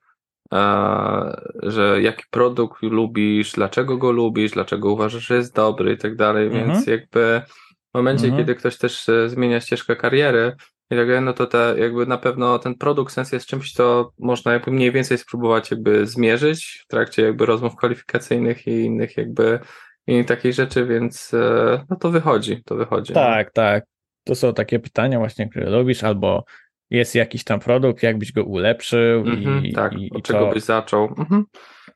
e, 0.53 1.43
że 1.63 2.03
jaki 2.03 2.25
produkt 2.31 2.83
lubisz, 2.83 3.53
dlaczego 3.53 3.97
go 3.97 4.13
lubisz, 4.13 4.51
dlaczego 4.53 4.93
uważasz, 4.93 5.27
że 5.27 5.35
jest 5.37 5.55
dobry 5.55 5.93
i 5.93 5.99
tak 5.99 6.17
dalej, 6.17 6.47
Mhm. 6.47 6.67
więc 6.67 6.87
jakby 6.87 7.43
w 7.91 7.95
momencie, 7.95 8.25
Mhm. 8.27 8.43
kiedy 8.43 8.55
ktoś 8.55 8.79
też 8.79 9.09
e, 9.09 9.29
zmienia 9.29 9.61
ścieżkę 9.61 9.97
kariery, 9.97 10.53
i 10.91 10.97
tak 10.97 11.07
dalej, 11.07 11.23
no 11.23 11.33
to 11.33 11.47
te, 11.47 11.75
jakby 11.79 12.07
na 12.07 12.19
pewno 12.19 12.59
ten 12.59 12.75
produkt 12.75 13.13
sens 13.13 13.33
jest 13.33 13.47
czymś, 13.47 13.73
co 13.73 14.13
można 14.19 14.53
jakby 14.53 14.71
mniej 14.71 14.93
więcej 14.93 15.19
spróbować 15.19 15.71
jakby 15.71 16.07
zmierzyć 16.07 16.83
w 16.85 16.87
trakcie 16.87 17.23
jakby 17.23 17.47
rozmów 17.47 17.77
kwalifikacyjnych 17.77 18.67
i 18.67 18.71
innych 18.71 19.17
jakby 19.17 19.59
i 20.07 20.25
takich 20.25 20.55
rzeczy, 20.55 20.87
więc 20.87 21.35
e, 21.35 21.85
no 21.91 21.97
to 21.97 22.11
wychodzi, 22.11 22.63
to 22.65 22.75
wychodzi. 22.75 23.13
no. 23.13 23.21
Tak, 23.21 23.53
tak. 23.53 23.85
To 24.25 24.35
są 24.35 24.55
takie 24.55 24.79
pytania 24.79 25.19
właśnie, 25.19 25.49
które 25.49 25.71
lubisz, 25.71 26.05
albo 26.05 26.45
jest 26.91 27.15
jakiś 27.15 27.45
tam 27.45 27.61
produkt, 27.61 28.03
jakbyś 28.03 28.33
go 28.33 28.45
ulepszył 28.45 29.21
Mhm, 29.21 29.65
i, 29.65 29.73
tak, 29.73 29.93
i, 29.93 30.11
od 30.11 30.19
i 30.19 30.23
czego 30.23 30.39
to, 30.39 30.53
byś 30.53 30.63
zaczął. 30.63 31.15
Mhm. 31.19 31.45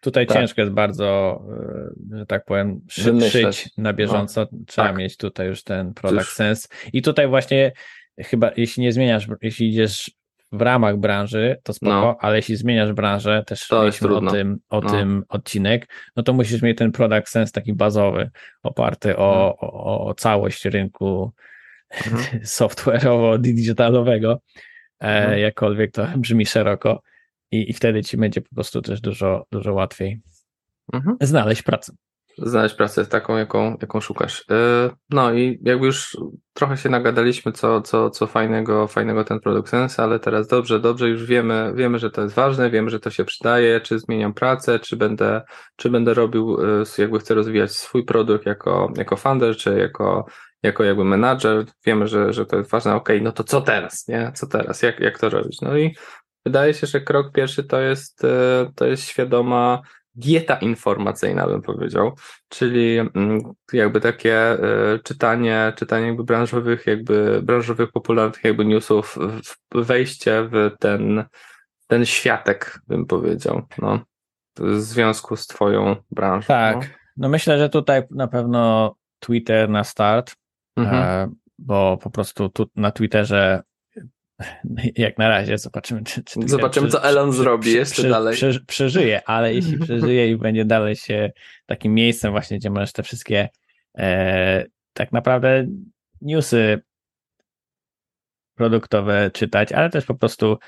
Tutaj 0.00 0.26
Tak. 0.26 0.36
ciężko 0.36 0.60
jest 0.60 0.72
bardzo, 0.72 1.40
e, 2.12 2.18
że 2.18 2.26
tak 2.26 2.44
powiem, 2.44 2.80
szy, 2.88 3.30
szyć 3.30 3.70
na 3.78 3.92
bieżąco. 3.92 4.46
Trzeba 4.66 4.88
tak. 4.88 4.96
mieć 4.96 5.16
tutaj 5.16 5.46
już 5.46 5.62
ten 5.62 5.94
product 5.94 6.26
Już. 6.26 6.34
sense. 6.34 6.68
I 6.92 7.02
tutaj 7.02 7.28
właśnie 7.28 7.72
chyba, 8.18 8.50
jeśli 8.56 8.82
nie 8.82 8.92
zmieniasz, 8.92 9.26
jeśli 9.42 9.68
idziesz 9.68 10.10
w 10.52 10.62
ramach 10.62 10.96
branży, 10.96 11.56
to 11.62 11.72
spoko, 11.72 11.92
No. 11.92 12.16
ale 12.20 12.36
jeśli 12.36 12.56
zmieniasz 12.56 12.92
branżę, 12.92 13.44
też 13.46 13.68
To 13.68 13.86
jest 13.86 14.02
o 14.02 14.20
tym, 14.30 14.58
o 14.68 14.80
No. 14.80 14.90
tym 14.90 15.24
odcinek, 15.28 15.88
no 16.16 16.22
to 16.22 16.32
musisz 16.32 16.62
mieć 16.62 16.78
ten 16.78 16.92
product 16.92 17.28
sense 17.28 17.52
taki 17.52 17.72
bazowy, 17.72 18.30
oparty 18.62 19.16
o, 19.16 19.56
o, 19.58 20.06
o 20.06 20.14
całość 20.14 20.64
rynku 20.64 21.32
Mhm. 22.06 22.24
software'owo-digitalowego, 22.56 24.36
e, 25.02 25.06
Mhm. 25.06 25.38
jakkolwiek 25.38 25.92
to 25.92 26.06
brzmi 26.16 26.46
szeroko 26.46 27.02
i, 27.50 27.70
i 27.70 27.72
wtedy 27.72 28.02
ci 28.02 28.16
będzie 28.16 28.40
po 28.40 28.54
prostu 28.54 28.82
też 28.82 29.00
dużo, 29.00 29.46
dużo 29.52 29.74
łatwiej 29.74 30.20
Mhm. 30.92 31.16
znaleźć 31.20 31.62
pracę. 31.62 31.92
Znaleźć 32.42 32.74
pracę 32.74 33.06
taką, 33.06 33.36
jaką, 33.36 33.76
jaką 33.80 34.00
szukasz. 34.00 34.44
Yy, 34.50 34.90
No 35.10 35.32
i 35.32 35.58
jakby 35.62 35.86
już 35.86 36.16
trochę 36.52 36.76
się 36.76 36.88
nagadaliśmy, 36.88 37.52
co, 37.52 37.82
co, 37.82 38.10
co 38.10 38.26
fajnego, 38.26 38.86
fajnego 38.86 39.24
ten 39.24 39.40
produkt 39.40 39.68
sens, 39.68 40.00
ale 40.00 40.20
teraz 40.20 40.48
dobrze, 40.48 40.80
dobrze 40.80 41.08
już 41.08 41.24
wiemy, 41.24 41.72
wiemy, 41.76 41.98
że 41.98 42.10
to 42.10 42.22
jest 42.22 42.34
ważne, 42.34 42.70
wiemy, 42.70 42.90
że 42.90 43.00
to 43.00 43.10
się 43.10 43.24
przydaje, 43.24 43.80
czy 43.80 43.98
zmieniam 43.98 44.34
pracę, 44.34 44.78
czy 44.78 44.96
będę, 44.96 45.42
czy 45.76 45.90
będę 45.90 46.14
robił, 46.14 46.60
yy, 46.60 46.84
jakby 46.98 47.18
chcę 47.18 47.34
rozwijać 47.34 47.72
swój 47.72 48.04
produkt 48.04 48.46
jako, 48.46 48.92
jako 48.96 49.16
founder, 49.16 49.56
czy 49.56 49.78
jako, 49.78 50.26
jako 50.62 50.84
jakby 50.84 51.04
menadżer, 51.04 51.64
wiemy, 51.86 52.06
że, 52.06 52.32
że 52.32 52.46
to 52.46 52.56
jest 52.56 52.70
ważne, 52.70 52.94
okej, 52.94 53.22
no 53.22 53.32
to 53.32 53.44
co 53.44 53.60
teraz, 53.60 54.08
nie? 54.08 54.32
Co 54.34 54.46
teraz? 54.46 54.82
Jak, 54.82 55.00
jak 55.00 55.18
to 55.18 55.28
robić? 55.28 55.60
No 55.60 55.78
i 55.78 55.94
wydaje 56.46 56.74
się, 56.74 56.86
że 56.86 57.00
krok 57.00 57.32
pierwszy 57.32 57.64
to 57.64 57.80
jest, 57.80 58.22
yy, 58.22 58.72
to 58.74 58.86
jest 58.86 59.02
świadoma 59.02 59.82
dieta 60.14 60.54
informacyjna, 60.54 61.46
bym 61.46 61.62
powiedział, 61.62 62.12
czyli 62.48 62.98
mm, 62.98 63.40
jakby 63.72 64.00
takie 64.00 64.52
y, 64.94 64.98
czytanie, 65.04 65.72
czytanie 65.76 66.06
jakby 66.06 66.24
branżowych, 66.24 66.86
jakby 66.86 67.40
branżowych 67.42 67.92
popularnych 67.92 68.44
jakby 68.44 68.64
newsów, 68.64 69.18
wejście 69.74 70.48
w 70.52 70.70
ten, 70.80 71.24
ten 71.86 72.06
światek, 72.06 72.80
bym 72.86 73.06
powiedział, 73.06 73.62
no, 73.78 74.00
w 74.58 74.80
związku 74.80 75.36
z 75.36 75.46
twoją 75.46 75.96
branżą. 76.10 76.46
Tak, 76.46 76.98
no 77.16 77.28
myślę, 77.28 77.58
że 77.58 77.68
tutaj 77.68 78.02
na 78.10 78.28
pewno 78.28 78.94
Twitter 79.18 79.68
na 79.68 79.84
start, 79.84 80.36
No. 80.76 80.84
Mhm. 80.84 81.02
e, 81.02 81.34
bo 81.58 81.98
po 82.02 82.10
prostu 82.10 82.48
tu 82.48 82.66
na 82.76 82.90
Twitterze 82.90 83.62
jak 84.96 85.18
na 85.18 85.28
razie 85.28 85.58
zobaczymy, 85.58 86.04
czy, 86.04 86.24
czy 86.24 86.40
Zobaczymy, 86.46 86.88
co 86.88 87.04
Elon 87.04 87.32
zrobi 87.32 87.72
jeszcze 87.72 88.08
dalej. 88.08 88.34
Prze, 88.34 88.60
przeżyje, 88.66 89.28
ale 89.28 89.54
jeśli 89.54 89.78
przeżyje 89.84 90.30
i 90.30 90.36
będzie 90.36 90.64
dalej 90.64 90.96
się 90.96 91.30
takim 91.66 91.94
miejscem 91.94 92.32
właśnie, 92.32 92.58
gdzie 92.58 92.70
możesz 92.70 92.92
te 92.92 93.02
wszystkie 93.02 93.48
e, 93.98 94.64
tak 94.92 95.12
naprawdę 95.12 95.66
newsy 96.20 96.82
produktowe 98.54 99.30
czytać, 99.30 99.72
ale 99.72 99.90
też 99.90 100.04
po 100.04 100.14
prostu 100.14 100.58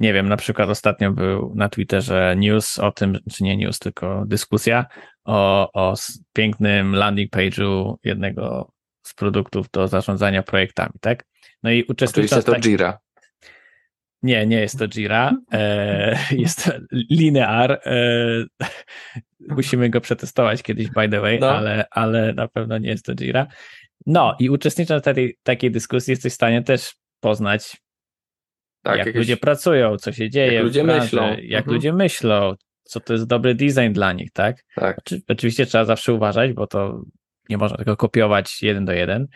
nie 0.00 0.12
wiem, 0.12 0.28
na 0.28 0.36
przykład 0.36 0.68
ostatnio 0.68 1.12
był 1.12 1.52
na 1.54 1.68
Twitterze 1.68 2.34
news 2.36 2.78
o 2.78 2.92
tym, 2.92 3.18
czy 3.32 3.44
nie 3.44 3.56
news, 3.56 3.78
tylko 3.78 4.24
dyskusja 4.26 4.86
o, 5.24 5.70
o 5.72 5.94
pięknym 6.32 6.94
landing 6.94 7.32
page'u 7.32 7.94
jednego 8.04 8.72
z 9.02 9.14
produktów 9.14 9.70
do 9.70 9.88
zarządzania 9.88 10.42
projektami, 10.42 10.92
tak? 11.00 11.24
No 11.62 11.70
i 11.70 11.82
Oczywiście 11.82 11.92
uczestnicząc 11.92 12.44
to 12.44 12.52
tak, 12.52 12.62
Jira. 12.62 12.98
Nie, 14.22 14.46
nie 14.46 14.60
jest 14.60 14.78
to 14.78 14.88
Jira, 14.88 15.32
e, 15.52 16.18
jest 16.30 16.64
to 16.64 16.70
Linear. 17.10 17.72
E, 17.72 18.68
musimy 19.48 19.90
go 19.90 20.00
przetestować 20.00 20.62
kiedyś, 20.62 20.88
by 20.90 21.08
the 21.08 21.20
way, 21.20 21.38
No. 21.40 21.50
ale, 21.50 21.84
ale 21.90 22.32
na 22.32 22.48
pewno 22.48 22.78
nie 22.78 22.88
jest 22.88 23.04
to 23.04 23.14
Jira. 23.14 23.46
No 24.06 24.36
i 24.38 24.50
uczestnicząc 24.50 25.02
w 25.02 25.04
takiej, 25.04 25.36
takiej 25.42 25.70
dyskusji 25.70 26.10
jesteś 26.10 26.32
w 26.32 26.34
stanie 26.34 26.62
też 26.62 26.94
poznać, 27.20 27.76
Tak, 28.82 28.96
jak 28.98 29.06
jakieś- 29.06 29.18
ludzie 29.18 29.36
pracują, 29.36 29.96
co 29.96 30.12
się 30.12 30.30
dzieje, 30.30 30.52
jak 30.52 30.64
ludzie 30.64 30.84
branży, 30.84 31.02
myślą. 31.02 31.28
jak 31.42 31.60
Mhm. 31.62 31.74
ludzie 31.74 31.92
myślą, 31.92 32.54
co 32.82 33.00
to 33.00 33.12
jest 33.12 33.26
dobry 33.26 33.54
design 33.54 33.92
dla 33.92 34.12
nich, 34.12 34.32
tak? 34.32 34.56
tak. 34.74 34.98
Oczy, 34.98 35.20
oczywiście 35.28 35.66
trzeba 35.66 35.84
zawsze 35.84 36.12
uważać, 36.14 36.52
bo 36.52 36.66
to 36.66 37.02
nie 37.48 37.58
można 37.58 37.76
tego 37.76 37.96
kopiować 37.96 38.62
jeden 38.62 38.84
do 38.84 38.92
jeden. 38.92 39.26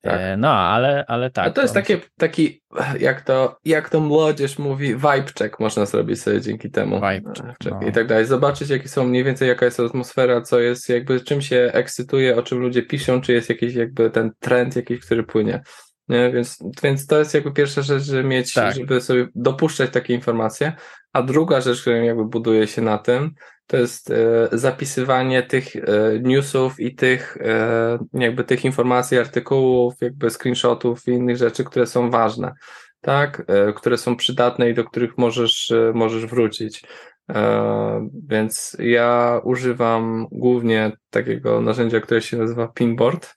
Tak. 0.00 0.20
E, 0.20 0.36
no, 0.36 0.48
ale, 0.48 1.04
ale 1.08 1.30
tak. 1.30 1.46
A 1.46 1.50
to 1.50 1.62
jest 1.62 1.74
takie, 1.74 2.00
taki, 2.18 2.62
jak 3.00 3.20
to, 3.20 3.58
jak 3.64 3.90
to 3.90 4.00
młodzież 4.00 4.58
mówi, 4.58 4.94
vibe 4.94 5.24
check 5.38 5.60
można 5.60 5.86
zrobić 5.86 6.22
sobie 6.22 6.40
dzięki 6.40 6.70
temu. 6.70 6.96
Vibe 6.96 7.32
check, 7.34 7.58
Check 7.62 7.76
no. 7.80 7.88
I 7.88 7.92
tak 7.92 8.06
dalej. 8.06 8.26
Zobaczyć, 8.26 8.70
jakie 8.70 8.88
są 8.88 9.04
mniej 9.04 9.24
więcej, 9.24 9.48
jaka 9.48 9.64
jest 9.64 9.80
atmosfera, 9.80 10.40
co 10.40 10.60
jest, 10.60 10.88
jakby 10.88 11.20
czym 11.20 11.42
się 11.42 11.70
ekscytuje, 11.72 12.36
o 12.36 12.42
czym 12.42 12.58
ludzie 12.58 12.82
piszą, 12.82 13.20
czy 13.20 13.32
jest 13.32 13.48
jakiś 13.48 13.74
jakby 13.74 14.10
ten 14.10 14.30
trend 14.40 14.76
jakiś, 14.76 15.00
który 15.00 15.22
płynie. 15.22 15.62
Nie? 16.08 16.30
Więc, 16.32 16.58
więc 16.82 17.06
to 17.06 17.18
jest 17.18 17.34
jakby 17.34 17.52
pierwsza 17.52 17.82
rzecz, 17.82 18.02
żeby 18.02 18.24
mieć, 18.24 18.52
Tak. 18.52 18.74
żeby 18.74 19.00
sobie 19.00 19.28
dopuszczać 19.34 19.90
takie 19.90 20.14
informacje. 20.14 20.72
A 21.12 21.22
druga 21.22 21.60
rzecz, 21.60 21.80
która 21.80 21.96
jakby 21.96 22.24
buduje 22.24 22.66
się 22.66 22.82
na 22.82 22.98
tym, 22.98 23.34
to 23.66 23.76
jest 23.76 24.10
e, 24.10 24.48
zapisywanie 24.52 25.42
tych 25.42 25.76
e, 25.76 25.80
newsów 26.20 26.80
i 26.80 26.94
tych 26.94 27.36
e, 27.40 27.98
jakby 28.12 28.44
tych 28.44 28.64
informacji, 28.64 29.18
artykułów, 29.18 29.94
jakby 30.00 30.30
screenshotów 30.30 31.08
i 31.08 31.10
innych 31.10 31.36
rzeczy, 31.36 31.64
które 31.64 31.86
są 31.86 32.10
ważne, 32.10 32.52
tak, 33.00 33.42
e, 33.46 33.72
które 33.72 33.98
są 33.98 34.16
przydatne 34.16 34.70
i 34.70 34.74
do 34.74 34.84
których 34.84 35.18
możesz, 35.18 35.70
e, 35.70 35.92
możesz 35.94 36.26
wrócić. 36.26 36.84
E, 37.30 38.08
więc 38.28 38.76
ja 38.78 39.40
używam 39.44 40.26
głównie 40.32 40.92
takiego 41.10 41.60
narzędzia, 41.60 42.00
które 42.00 42.22
się 42.22 42.36
nazywa 42.36 42.68
pinboard 42.68 43.34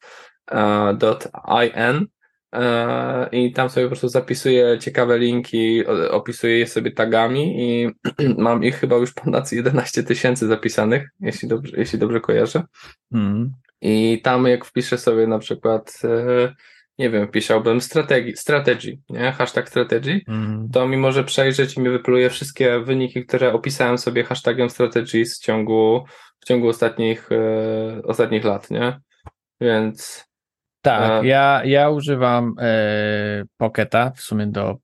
.in 0.52 1.98
e, 1.98 2.06
i 3.32 3.54
tam 3.54 3.70
sobie 3.70 3.86
po 3.86 3.90
prostu 3.90 4.08
zapisuję 4.10 4.78
ciekawe 4.80 5.18
linki, 5.20 5.86
opisuję 6.12 6.60
je 6.60 6.68
sobie 6.68 6.92
tagami 6.92 7.56
i 7.60 7.90
mam 8.38 8.64
ich 8.64 8.76
chyba 8.76 8.96
już 8.96 9.14
ponad 9.14 9.52
11 9.62 10.04
tysięcy 10.04 10.48
zapisanych, 10.48 11.10
jeśli 11.20 11.48
dobrze, 11.48 11.78
jeśli 11.78 12.00
dobrze 12.00 12.22
kojarzę. 12.22 12.64
Mm. 13.14 13.52
I 13.82 14.22
tam 14.24 14.48
jak 14.48 14.66
wpiszę 14.66 14.98
sobie 14.98 15.28
na 15.28 15.40
przykład, 15.40 16.00
e, 16.04 16.54
nie 17.00 17.10
wiem, 17.10 17.28
wpisałbym 17.28 17.82
strategii, 17.82 18.38
strategy, 18.38 18.98
nie? 19.10 19.32
Hashtag 19.32 19.70
strategy, 19.70 20.22
Mm. 20.28 20.70
to 20.74 20.88
mi 20.88 20.98
może 20.98 21.24
przejrzeć 21.24 21.78
i 21.78 21.80
mi 21.82 21.90
wypluje 21.90 22.30
wszystkie 22.30 22.80
wyniki, 22.80 23.26
które 23.26 23.54
opisałem 23.54 23.98
sobie 23.98 24.24
hashtagiem 24.24 24.70
strategies 24.70 25.40
w 25.40 25.44
ciągu, 25.44 26.06
w 26.40 26.46
ciągu 26.46 26.68
ostatnich, 26.68 27.32
e, 27.32 28.02
ostatnich 28.04 28.44
lat, 28.44 28.72
nie? 28.72 29.00
Więc 29.62 30.29
Tak, 30.82 31.24
ja, 31.24 31.62
ja 31.66 31.90
używam 31.90 32.56
e, 32.60 33.44
Pocketa 33.58 34.12
w 34.16 34.22
sumie 34.22 34.48
do, 34.48 34.78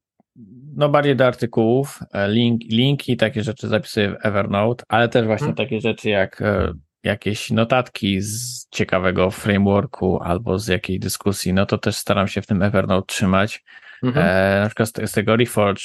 no 0.75 0.89
bardziej 0.89 1.15
do 1.15 1.25
artykułów, 1.27 1.99
e, 2.13 2.29
link, 2.29 2.61
linki, 2.71 3.17
takie 3.17 3.43
rzeczy 3.43 3.67
zapisuję 3.67 4.09
w 4.11 4.25
Evernote, 4.25 4.83
ale 4.87 5.09
też 5.09 5.25
właśnie 5.25 5.47
Mhm. 5.47 5.67
takie 5.67 5.81
rzeczy 5.81 6.09
jak 6.09 6.41
e, 6.41 6.73
jakieś 7.03 7.51
notatki 7.51 8.21
z 8.21 8.67
ciekawego 8.69 9.31
frameworku 9.31 10.19
albo 10.23 10.59
z 10.59 10.67
jakiej 10.67 10.99
dyskusji, 10.99 11.53
no 11.53 11.65
to 11.65 11.77
też 11.77 11.95
staram 11.95 12.27
się 12.27 12.41
w 12.41 12.47
tym 12.47 12.61
Evernote 12.61 13.05
trzymać. 13.07 13.63
mhm. 14.03 14.25
E, 14.29 14.61
na 14.61 14.65
przykład 14.67 14.89
z, 14.89 15.11
z 15.11 15.13
tego 15.13 15.35
Reforge 15.35 15.83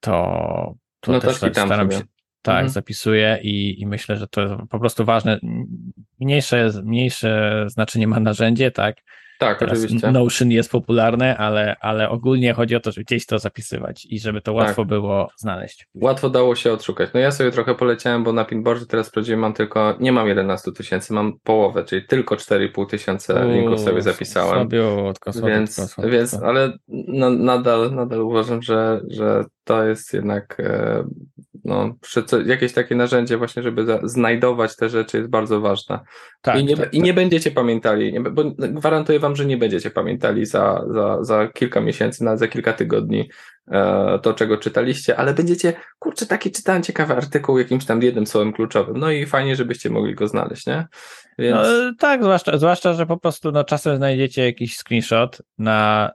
to, 0.00 0.74
to 1.00 1.20
też 1.20 1.40
tak 1.40 1.52
staram 1.52 1.90
się, 1.90 2.00
tak, 2.48 2.56
Mhm. 2.56 2.68
zapisuję 2.68 3.38
i, 3.42 3.80
i 3.80 3.86
myślę, 3.86 4.16
że 4.16 4.26
to 4.28 4.40
jest 4.40 4.54
po 4.70 4.78
prostu 4.78 5.04
ważne. 5.04 5.38
Mniejsze, 6.20 6.70
mniejsze 6.84 7.64
znaczenie 7.68 8.06
ma 8.06 8.20
narzędzie, 8.20 8.70
tak? 8.70 8.96
tak, 9.38 9.58
Teraz 9.58 9.78
oczywiście. 9.84 10.12
Notion 10.12 10.50
jest 10.50 10.70
popularne, 10.70 11.36
ale, 11.36 11.76
ale 11.80 12.08
ogólnie 12.10 12.52
chodzi 12.52 12.76
o 12.76 12.80
to, 12.80 12.92
żeby 12.92 13.04
gdzieś 13.04 13.26
to 13.26 13.38
zapisywać 13.38 14.06
i 14.10 14.18
żeby 14.20 14.40
to 14.40 14.52
łatwo 14.52 14.82
Tak. 14.82 14.88
było 14.88 15.28
znaleźć. 15.36 15.86
Łatwo 15.94 16.30
dało 16.30 16.54
się 16.54 16.72
odszukać. 16.72 17.10
No 17.14 17.20
ja 17.20 17.30
sobie 17.30 17.50
trochę 17.50 17.74
poleciałem, 17.74 18.24
bo 18.24 18.32
na 18.32 18.44
Pinboardzie 18.44 18.86
teraz 18.86 19.10
prawdziwie 19.10 19.36
mam 19.36 19.52
tylko, 19.54 19.96
nie 20.00 20.12
mam 20.12 20.28
11 20.28 20.72
tysięcy, 20.72 21.12
mam 21.12 21.32
połowę, 21.42 21.84
czyli 21.84 22.06
tylko 22.06 22.34
4,5 22.36 22.86
tysiące 22.86 23.48
linków 23.48 23.80
sobie 23.80 24.02
zapisałem. 24.02 24.54
Słabiutko, 24.54 25.32
słabiutko, 25.32 25.48
Więc, 25.48 25.74
słabiutko. 25.74 26.08
więc 26.18 26.34
ale 26.34 26.72
na, 26.88 27.30
nadal, 27.30 27.94
nadal 27.94 28.20
uważam, 28.20 28.62
że, 28.62 29.00
że 29.10 29.44
to 29.64 29.84
jest 29.84 30.14
jednak 30.14 30.60
e, 30.60 31.04
no, 31.68 31.94
co, 32.26 32.40
jakieś 32.40 32.72
takie 32.72 32.94
narzędzie 32.94 33.36
właśnie, 33.36 33.62
żeby 33.62 33.84
za, 33.84 34.00
znajdować 34.02 34.76
te 34.76 34.88
rzeczy 34.88 35.16
jest 35.16 35.30
bardzo 35.30 35.60
ważne. 35.60 36.00
tak, 36.42 36.60
I, 36.60 36.64
nie, 36.64 36.76
tak, 36.76 36.94
I 36.94 37.02
nie 37.02 37.14
będziecie 37.14 37.50
pamiętali, 37.50 38.12
nie, 38.12 38.20
bo 38.20 38.44
gwarantuję 38.58 39.18
wam, 39.18 39.36
że 39.36 39.46
nie 39.46 39.56
będziecie 39.56 39.90
pamiętali 39.90 40.46
za, 40.46 40.84
za, 40.94 41.24
za 41.24 41.48
kilka 41.48 41.80
miesięcy, 41.80 42.24
nawet 42.24 42.40
za 42.40 42.48
kilka 42.48 42.72
tygodni 42.72 43.30
e, 43.70 44.18
to, 44.22 44.34
czego 44.34 44.56
czytaliście, 44.56 45.16
ale 45.16 45.34
będziecie, 45.34 45.72
kurczę, 45.98 46.26
taki 46.26 46.50
czytałem 46.50 46.82
ciekawy 46.82 47.14
artykuł 47.14 47.58
jakimś 47.58 47.84
tam 47.84 48.02
jednym 48.02 48.26
słowem 48.26 48.52
kluczowym, 48.52 48.96
no 48.96 49.10
i 49.10 49.26
fajnie, 49.26 49.56
żebyście 49.56 49.90
mogli 49.90 50.14
go 50.14 50.28
znaleźć, 50.28 50.66
nie? 50.66 50.86
Więc 51.38 51.56
No, 51.56 51.92
tak, 51.98 52.22
zwłaszcza, 52.22 52.58
zwłaszcza, 52.58 52.94
że 52.94 53.06
po 53.06 53.16
prostu 53.16 53.52
no, 53.52 53.64
czasem 53.64 53.96
znajdziecie 53.96 54.44
jakiś 54.44 54.76
screenshot 54.76 55.42
na, 55.58 56.10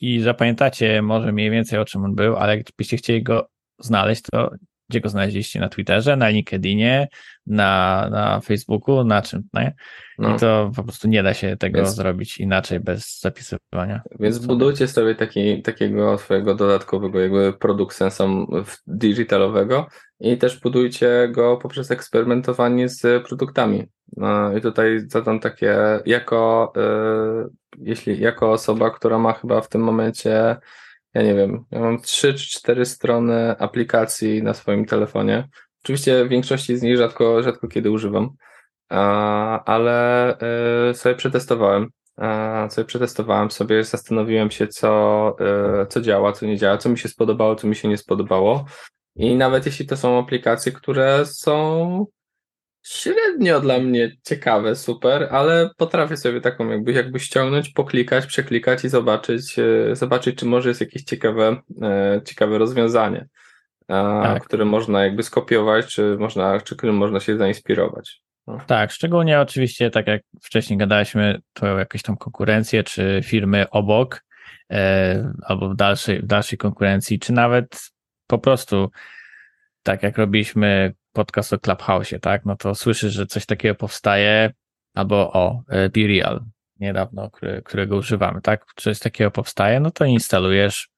i 0.00 0.20
zapamiętacie 0.20 1.02
może 1.02 1.32
mniej 1.32 1.50
więcej 1.50 1.78
o 1.78 1.84
czym 1.84 2.04
on 2.04 2.14
był, 2.14 2.36
ale 2.36 2.56
jakbyście 2.56 2.96
chcieli 2.96 3.22
go 3.22 3.48
znaleźć, 3.80 4.22
to 4.32 4.50
gdzie 4.90 5.00
go 5.00 5.08
znaleźliście? 5.08 5.60
Na 5.60 5.68
Twitterze, 5.68 6.16
na 6.16 6.28
LinkedInie, 6.28 7.08
na, 7.46 8.08
na 8.10 8.40
Facebooku, 8.40 9.04
na 9.04 9.22
czym, 9.22 9.42
nie? 9.54 9.74
No. 10.18 10.36
I 10.36 10.38
to 10.38 10.70
po 10.76 10.84
prostu 10.84 11.08
nie 11.08 11.22
da 11.22 11.34
się 11.34 11.56
tego 11.56 11.76
więc, 11.76 11.94
zrobić 11.94 12.38
inaczej 12.38 12.80
bez 12.80 13.20
zapisywania. 13.20 14.02
Więc 14.20 14.38
budujcie 14.38 14.88
sobie 14.88 15.14
taki, 15.14 15.62
takiego 15.62 16.18
swojego 16.18 16.54
dodatkowego 16.54 17.20
jakby 17.20 17.52
produkt 17.52 17.96
sensum 17.96 18.46
digitalowego 18.86 19.86
i 20.20 20.38
też 20.38 20.60
budujcie 20.60 21.28
go 21.32 21.56
poprzez 21.56 21.90
eksperymentowanie 21.90 22.88
z 22.88 23.26
produktami. 23.26 23.86
No 24.16 24.56
I 24.56 24.60
tutaj 24.60 25.00
zadam 25.06 25.40
takie, 25.40 25.76
jako, 26.06 26.72
y, 26.76 27.50
jeśli, 27.78 28.20
jako 28.20 28.52
osoba, 28.52 28.90
która 28.90 29.18
ma 29.18 29.32
chyba 29.32 29.60
w 29.60 29.68
tym 29.68 29.80
momencie 29.80 30.56
ja 31.14 31.22
nie 31.22 31.34
wiem, 31.34 31.64
ja 31.70 31.80
mam 31.80 32.00
trzy 32.00 32.34
czy 32.34 32.46
cztery 32.46 32.84
strony 32.84 33.58
aplikacji 33.58 34.42
na 34.42 34.54
swoim 34.54 34.86
telefonie. 34.86 35.48
Oczywiście 35.84 36.28
większości 36.28 36.76
z 36.76 36.82
nich 36.82 36.96
rzadko, 36.96 37.42
rzadko 37.42 37.68
kiedy 37.68 37.90
używam, 37.90 38.30
ale 39.64 40.36
y, 40.90 40.94
sobie 40.94 41.14
przetestowałem. 41.14 41.88
Sobie 42.68 42.84
przetestowałem 42.84 43.50
sobie, 43.50 43.84
zastanowiłem 43.84 44.50
się, 44.50 44.68
co, 44.68 45.36
y, 45.82 45.86
co 45.86 46.00
działa, 46.00 46.32
co 46.32 46.46
nie 46.46 46.56
działa, 46.56 46.78
co 46.78 46.88
mi 46.88 46.98
się 46.98 47.08
spodobało, 47.08 47.56
co 47.56 47.66
mi 47.66 47.76
się 47.76 47.88
nie 47.88 47.98
spodobało. 47.98 48.64
I 49.16 49.36
nawet 49.36 49.66
jeśli 49.66 49.86
to 49.86 49.96
są 49.96 50.18
aplikacje, 50.18 50.72
które 50.72 51.26
są 51.26 52.06
średnio 52.82 53.60
dla 53.60 53.78
mnie 53.78 54.16
ciekawe, 54.24 54.76
super, 54.76 55.28
ale 55.30 55.70
potrafię 55.76 56.16
sobie 56.16 56.40
taką 56.40 56.68
jakby, 56.68 56.92
jakby 56.92 57.20
ściągnąć, 57.20 57.68
poklikać, 57.68 58.26
przeklikać 58.26 58.84
i 58.84 58.88
zobaczyć, 58.88 59.58
e, 59.58 59.96
zobaczyć, 59.96 60.38
czy 60.38 60.46
może 60.46 60.68
jest 60.68 60.80
jakieś 60.80 61.02
ciekawe, 61.02 61.56
e, 61.82 62.20
ciekawe 62.24 62.58
rozwiązanie, 62.58 63.28
tak. 63.86 64.44
które 64.44 64.64
można 64.64 65.04
jakby 65.04 65.22
skopiować, 65.22 65.86
czy 65.86 66.16
można, 66.18 66.60
czy 66.60 66.76
którym 66.76 66.96
można 66.96 67.20
się 67.20 67.36
zainspirować. 67.36 68.22
No. 68.46 68.58
Tak, 68.66 68.90
szczególnie 68.90 69.40
oczywiście, 69.40 69.90
tak 69.90 70.06
jak 70.06 70.22
wcześniej 70.42 70.78
gadaliśmy, 70.78 71.40
to 71.52 71.78
jakieś 71.78 72.02
tam 72.02 72.16
konkurencje, 72.16 72.84
czy 72.84 73.20
firmy 73.24 73.70
obok, 73.70 74.24
e, 74.72 75.32
albo 75.42 75.68
w 75.68 75.76
dalszej, 75.76 76.22
w 76.22 76.26
dalszej 76.26 76.58
konkurencji, 76.58 77.18
czy 77.18 77.32
nawet 77.32 77.90
po 78.26 78.38
prostu 78.38 78.90
tak 79.82 80.02
jak 80.02 80.18
robiliśmy 80.18 80.94
podcast 81.12 81.52
o 81.52 81.58
Clubhouse, 81.58 82.14
tak, 82.20 82.44
no 82.44 82.56
to 82.56 82.74
słyszysz, 82.74 83.12
że 83.12 83.26
coś 83.26 83.46
takiego 83.46 83.74
powstaje, 83.74 84.52
albo 84.94 85.32
o 85.32 85.62
e, 85.68 85.88
Be 85.88 86.06
Real 86.06 86.44
niedawno, 86.80 87.30
który, 87.30 87.62
którego 87.62 87.96
używamy, 87.96 88.40
tak, 88.42 88.66
coś 88.76 88.98
takiego 88.98 89.30
powstaje, 89.30 89.80
no 89.80 89.90
to 89.90 90.04
instalujesz, 90.04 90.88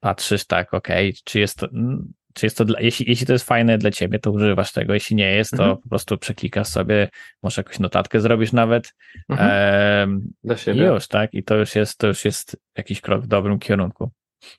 patrzysz, 0.00 0.46
tak, 0.46 0.74
ok, 0.74 0.88
czy 1.24 1.40
jest 1.40 1.58
to, 1.58 1.66
mm, 1.66 2.12
czy 2.34 2.46
jest 2.46 2.58
to 2.58 2.64
dla, 2.64 2.80
jeśli, 2.80 3.08
jeśli 3.08 3.26
to 3.26 3.32
jest 3.32 3.46
fajne 3.46 3.78
dla 3.78 3.90
ciebie, 3.90 4.18
to 4.18 4.30
używasz 4.30 4.72
tego, 4.72 4.94
jeśli 4.94 5.16
nie 5.16 5.32
jest, 5.32 5.50
to 5.50 5.62
mhm. 5.62 5.76
po 5.76 5.88
prostu 5.88 6.18
przeklikasz 6.18 6.66
sobie, 6.66 7.08
może 7.42 7.60
jakąś 7.60 7.78
notatkę 7.78 8.20
zrobisz 8.20 8.52
nawet 8.52 8.94
mhm. 9.28 9.50
e, 9.52 10.20
dla 10.44 10.56
siebie. 10.56 10.82
i 10.82 10.84
już, 10.84 11.08
tak, 11.08 11.34
i 11.34 11.42
to 11.42 11.56
już 11.56 11.74
jest, 11.74 11.98
to 11.98 12.06
już 12.06 12.24
jest 12.24 12.56
jakiś 12.76 13.00
krok 13.00 13.22
w 13.22 13.26
dobrym 13.26 13.58
kierunku. 13.58 14.10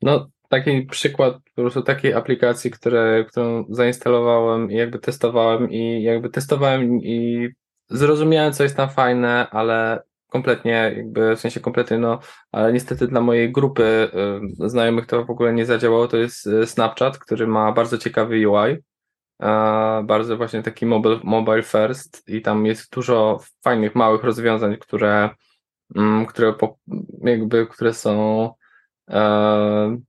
No, 0.01 0.29
taki 0.51 0.81
przykład 0.81 1.33
po 1.55 1.61
prostu 1.61 1.81
takiej 1.81 2.13
aplikacji, 2.13 2.71
które, 2.71 3.25
którą 3.25 3.65
zainstalowałem 3.69 4.71
i 4.71 4.75
jakby 4.75 4.99
testowałem 4.99 5.71
i 5.71 6.03
jakby 6.03 6.29
testowałem 6.29 7.01
i 7.03 7.49
zrozumiałem, 7.89 8.53
co 8.53 8.63
jest 8.63 8.77
tam 8.77 8.89
fajne, 8.89 9.49
ale 9.49 10.03
kompletnie, 10.27 10.71
jakby 10.71 11.35
w 11.35 11.39
sensie 11.39 11.59
kompletnie, 11.59 11.97
no, 11.97 12.19
ale 12.51 12.73
niestety 12.73 13.07
dla 13.07 13.21
mojej 13.21 13.51
grupy 13.51 14.09
y, 14.63 14.69
znajomych 14.69 15.05
to 15.05 15.25
w 15.25 15.29
ogóle 15.29 15.53
nie 15.53 15.65
zadziałało. 15.65 16.07
To 16.07 16.17
jest 16.17 16.47
y, 16.47 16.67
Snapchat, 16.67 17.17
który 17.17 17.47
ma 17.47 17.71
bardzo 17.71 17.97
ciekawy 17.97 18.49
UI, 18.49 18.77
bardzo 20.03 20.37
właśnie 20.37 20.63
taki 20.63 20.85
mobile, 20.85 21.19
mobile 21.23 21.63
first 21.63 22.23
i 22.27 22.41
tam 22.41 22.65
jest 22.65 22.93
dużo 22.93 23.39
fajnych, 23.63 23.95
małych 23.95 24.23
rozwiązań, 24.23 24.77
które, 24.77 25.29
mm, 25.95 26.25
które 26.25 26.53
po, 26.53 26.77
jakby, 27.23 27.67
które 27.67 27.93
są 27.93 28.49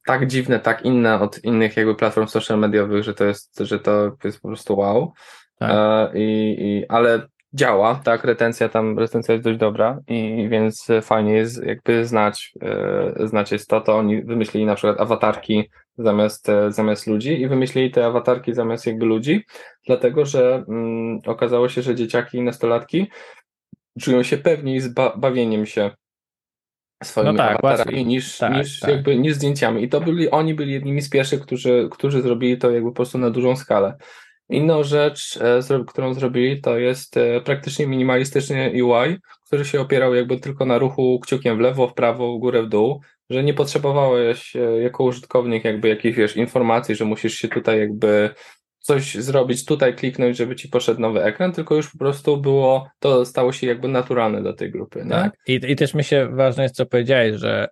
tak 0.06 0.26
dziwne, 0.26 0.60
tak 0.60 0.84
inne 0.84 1.20
od 1.20 1.44
innych 1.44 1.76
jakby 1.76 1.94
platform 1.94 2.26
social 2.26 2.58
mediowych, 2.58 3.04
że 3.04 3.14
to 3.14 3.24
jest, 3.24 3.58
że 3.58 3.78
to 3.78 4.12
jest 4.24 4.40
po 4.40 4.48
prostu 4.48 4.76
wow. 4.76 5.12
Tak. 5.58 5.70
E, 5.70 6.18
I, 6.18 6.56
i, 6.58 6.88
ale 6.88 7.26
działa, 7.52 8.00
tak, 8.04 8.24
retencja 8.24 8.68
tam, 8.68 8.98
retencja 8.98 9.34
jest 9.34 9.44
dość 9.44 9.58
dobra 9.58 9.98
i 10.08 10.48
więc 10.48 10.88
fajnie 11.02 11.32
jest 11.32 11.64
jakby 11.64 12.06
znać, 12.06 12.52
e, 12.62 13.26
znać 13.26 13.52
jest 13.52 13.68
to, 13.68 13.80
to 13.80 13.96
oni 13.96 14.24
wymyślili 14.24 14.66
na 14.66 14.74
przykład 14.74 15.00
awatarki 15.00 15.70
zamiast, 15.98 16.46
zamiast 16.68 17.06
ludzi 17.06 17.40
i 17.40 17.48
wymyślili 17.48 17.90
te 17.90 18.06
awatarki 18.06 18.54
zamiast 18.54 18.86
jakby 18.86 19.06
ludzi, 19.06 19.44
dlatego, 19.86 20.26
że 20.26 20.64
mm, 20.68 21.20
okazało 21.26 21.68
się, 21.68 21.82
że 21.82 21.94
dzieciaki 21.94 22.38
i 22.38 22.42
nastolatki 22.42 23.06
czują 24.00 24.22
się 24.22 24.38
pewniej 24.38 24.80
z 24.80 24.88
ba 24.88 25.16
bawieniem 25.16 25.66
się 25.66 25.90
swoimi 27.06 27.32
no 27.32 27.38
tak, 27.38 27.92
niż, 27.92 28.38
tak, 28.38 28.56
niż, 28.56 28.80
tak. 28.80 28.90
Jakby, 28.90 29.16
niż 29.16 29.34
zdjęciami. 29.34 29.84
I 29.84 29.88
to 29.88 30.00
byli, 30.00 30.30
oni 30.30 30.54
byli 30.54 30.72
jednymi 30.72 31.02
z 31.02 31.10
pierwszych, 31.10 31.40
którzy, 31.40 31.88
którzy 31.90 32.22
zrobili 32.22 32.58
to 32.58 32.70
jakby 32.70 32.90
po 32.90 32.96
prostu 32.96 33.18
na 33.18 33.30
dużą 33.30 33.56
skalę. 33.56 33.96
Inną 34.48 34.82
rzecz, 34.82 35.38
e, 35.70 35.84
którą 35.86 36.14
zrobili, 36.14 36.60
to 36.60 36.78
jest 36.78 37.16
e, 37.16 37.40
praktycznie 37.40 37.86
minimalistyczny 37.86 38.84
UI, 38.84 39.18
który 39.46 39.64
się 39.64 39.80
opierał 39.80 40.14
jakby 40.14 40.38
tylko 40.38 40.66
na 40.66 40.78
ruchu 40.78 41.20
kciukiem 41.20 41.56
w 41.56 41.60
lewo, 41.60 41.88
w 41.88 41.94
prawo, 41.94 42.36
w 42.36 42.38
górę, 42.38 42.62
w 42.62 42.68
dół, 42.68 43.00
że 43.30 43.44
nie 43.44 43.54
potrzebowałeś 43.54 44.56
e, 44.56 44.58
jako 44.58 45.04
użytkownik 45.04 45.64
jakby 45.64 45.88
jakichś 45.88 46.18
wiesz, 46.18 46.36
informacji, 46.36 46.94
że 46.94 47.04
musisz 47.04 47.34
się 47.34 47.48
tutaj 47.48 47.78
jakby 47.78 48.30
coś 48.82 49.14
zrobić, 49.14 49.64
tutaj 49.64 49.96
kliknąć, 49.96 50.36
żeby 50.36 50.56
ci 50.56 50.68
poszedł 50.68 51.00
nowy 51.00 51.24
ekran, 51.24 51.52
tylko 51.52 51.74
już 51.74 51.92
po 51.92 51.98
prostu 51.98 52.36
było, 52.36 52.90
to 52.98 53.24
stało 53.24 53.52
się 53.52 53.66
jakby 53.66 53.88
naturalne 53.88 54.42
do 54.42 54.52
tej 54.52 54.70
grupy. 54.70 55.06
Tak. 55.10 55.32
I, 55.46 55.60
I 55.68 55.76
też 55.76 55.94
myślę, 55.94 56.28
ważne 56.28 56.62
jest, 56.62 56.74
co 56.74 56.86
powiedziałeś, 56.86 57.36
że 57.36 57.68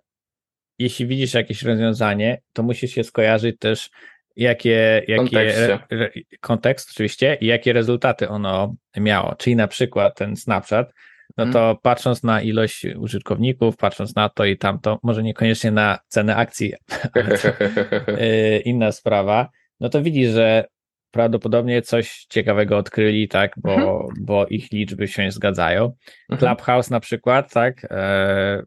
jeśli 0.79 1.07
widzisz 1.07 1.33
jakieś 1.33 1.63
rozwiązanie, 1.63 2.41
to 2.53 2.63
musisz 2.63 2.91
się 2.91 3.03
skojarzyć 3.03 3.59
też, 3.59 3.89
jakie, 4.35 5.03
jakie 5.07 5.39
re, 5.39 5.79
re, 5.91 6.09
kontekst 6.39 6.89
oczywiście 6.91 7.37
i 7.41 7.45
jakie 7.45 7.73
rezultaty 7.73 8.29
ono 8.29 8.75
miało. 8.97 9.35
Czyli 9.35 9.55
na 9.55 9.67
przykład 9.67 10.17
ten 10.17 10.35
Snapchat, 10.35 10.93
no 11.37 11.45
to 11.45 11.59
hmm. 11.59 11.77
patrząc 11.81 12.23
na 12.23 12.41
ilość 12.41 12.85
użytkowników, 12.85 13.77
patrząc 13.77 14.15
na 14.15 14.29
to 14.29 14.45
i 14.45 14.57
tamto, 14.57 14.99
może 15.03 15.23
niekoniecznie 15.23 15.71
na 15.71 15.99
cenę 16.07 16.35
akcji, 16.35 16.73
ale 17.13 17.37
to, 17.37 17.47
y, 18.21 18.61
inna 18.65 18.91
sprawa, 18.91 19.49
no 19.79 19.89
to 19.89 20.01
widzisz, 20.01 20.31
że 20.31 20.65
prawdopodobnie 21.11 21.81
coś 21.81 22.25
ciekawego 22.29 22.77
odkryli, 22.77 23.27
tak, 23.27 23.53
bo, 23.57 23.73
mhm. 23.73 24.09
bo 24.19 24.47
ich 24.47 24.71
liczby 24.71 25.07
się 25.07 25.31
zgadzają. 25.31 25.95
Mhm. 26.29 26.55
Clubhouse 26.55 26.89
na 26.89 26.99
przykład, 26.99 27.53
tak, 27.53 27.87
e, 27.89 28.63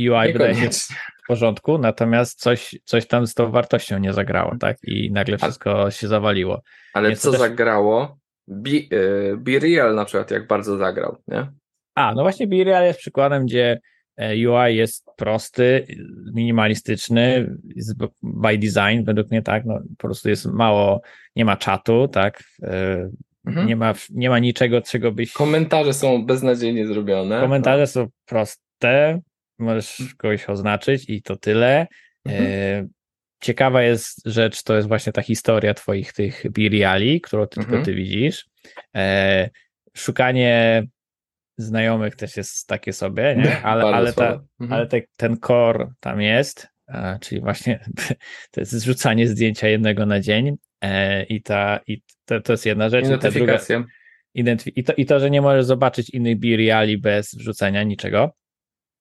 UI 0.00 0.32
wydaje 0.32 0.54
się 0.54 0.70
w 0.70 1.26
porządku, 1.28 1.78
natomiast 1.78 2.40
coś, 2.40 2.78
coś 2.84 3.06
tam 3.06 3.26
z 3.26 3.34
tą 3.34 3.50
wartością 3.50 3.98
nie 3.98 4.12
zagrało, 4.12 4.56
tak, 4.60 4.76
i 4.84 5.10
nagle 5.10 5.38
wszystko 5.38 5.90
się 5.90 6.08
zawaliło. 6.08 6.62
Ale 6.94 7.08
Więc 7.08 7.20
co 7.20 7.30
też... 7.30 7.40
zagrało? 7.40 8.18
Be, 8.48 8.70
Be 9.36 9.58
Real 9.58 9.94
na 9.94 10.04
przykład, 10.04 10.30
jak 10.30 10.46
bardzo 10.46 10.76
zagrał, 10.76 11.16
nie? 11.28 11.46
A, 11.94 12.14
no 12.14 12.22
właśnie 12.22 12.46
Be 12.46 12.64
Real 12.64 12.84
jest 12.84 12.98
przykładem, 12.98 13.46
gdzie 13.46 13.80
UI 14.18 14.76
jest 14.76 15.06
prosty, 15.16 15.86
minimalistyczny, 16.34 17.56
by 18.22 18.58
design, 18.58 19.04
według 19.04 19.30
mnie 19.30 19.42
tak, 19.42 19.64
no, 19.64 19.80
po 19.98 20.08
prostu 20.08 20.28
jest 20.28 20.46
mało, 20.46 21.00
nie 21.36 21.44
ma 21.44 21.56
czatu, 21.56 22.08
tak, 22.08 22.44
e, 22.62 23.08
mhm. 23.46 23.66
nie, 23.66 23.76
ma, 23.76 23.94
nie 24.10 24.30
ma 24.30 24.38
niczego, 24.38 24.82
czego 24.82 25.12
byś... 25.12 25.32
Komentarze 25.32 25.94
są 25.94 26.26
beznadziejnie 26.26 26.86
zrobione. 26.86 27.40
Komentarze 27.40 27.80
no. 27.80 27.86
są 27.86 28.06
proste, 28.26 29.20
możesz 29.58 30.00
mhm. 30.00 30.16
kogoś 30.16 30.48
oznaczyć 30.48 31.04
i 31.08 31.22
to 31.22 31.36
tyle. 31.36 31.86
E, 32.28 32.38
mhm. 32.38 32.88
Ciekawa 33.42 33.82
jest 33.82 34.22
rzecz, 34.24 34.62
to 34.62 34.76
jest 34.76 34.88
właśnie 34.88 35.12
ta 35.12 35.22
historia 35.22 35.74
twoich 35.74 36.12
tych 36.12 36.44
biriali, 36.50 37.20
którą 37.20 37.46
ty, 37.46 37.54
tylko 37.54 37.76
mhm. 37.76 37.84
ty 37.84 37.94
widzisz. 37.94 38.46
Szukanie 39.96 40.86
znajomych 41.56 42.16
też 42.16 42.36
jest 42.36 42.66
takie 42.66 42.92
sobie, 42.92 43.36
nie? 43.36 43.62
ale, 43.62 43.84
ale, 43.84 44.12
ta, 44.12 44.40
mhm. 44.60 44.72
ale 44.72 44.86
te, 44.86 45.00
ten 45.16 45.36
core 45.36 45.92
tam 46.00 46.20
jest, 46.20 46.68
czyli 47.20 47.40
właśnie 47.40 47.80
to 48.50 48.60
jest 48.60 48.72
zrzucanie 48.72 49.28
zdjęcia 49.28 49.68
jednego 49.68 50.06
na 50.06 50.20
dzień 50.20 50.56
e, 50.80 51.24
i, 51.24 51.42
ta, 51.42 51.80
i 51.86 52.02
to, 52.24 52.40
to 52.40 52.52
jest 52.52 52.66
jedna 52.66 52.88
rzecz. 52.88 53.04
I, 54.34 54.44
i, 54.76 54.84
to, 54.84 54.92
I 54.96 55.06
to, 55.06 55.20
że 55.20 55.30
nie 55.30 55.42
możesz 55.42 55.64
zobaczyć 55.64 56.10
innych 56.10 56.38
biriali 56.38 56.98
bez 56.98 57.34
wrzucenia 57.34 57.82
niczego. 57.82 58.34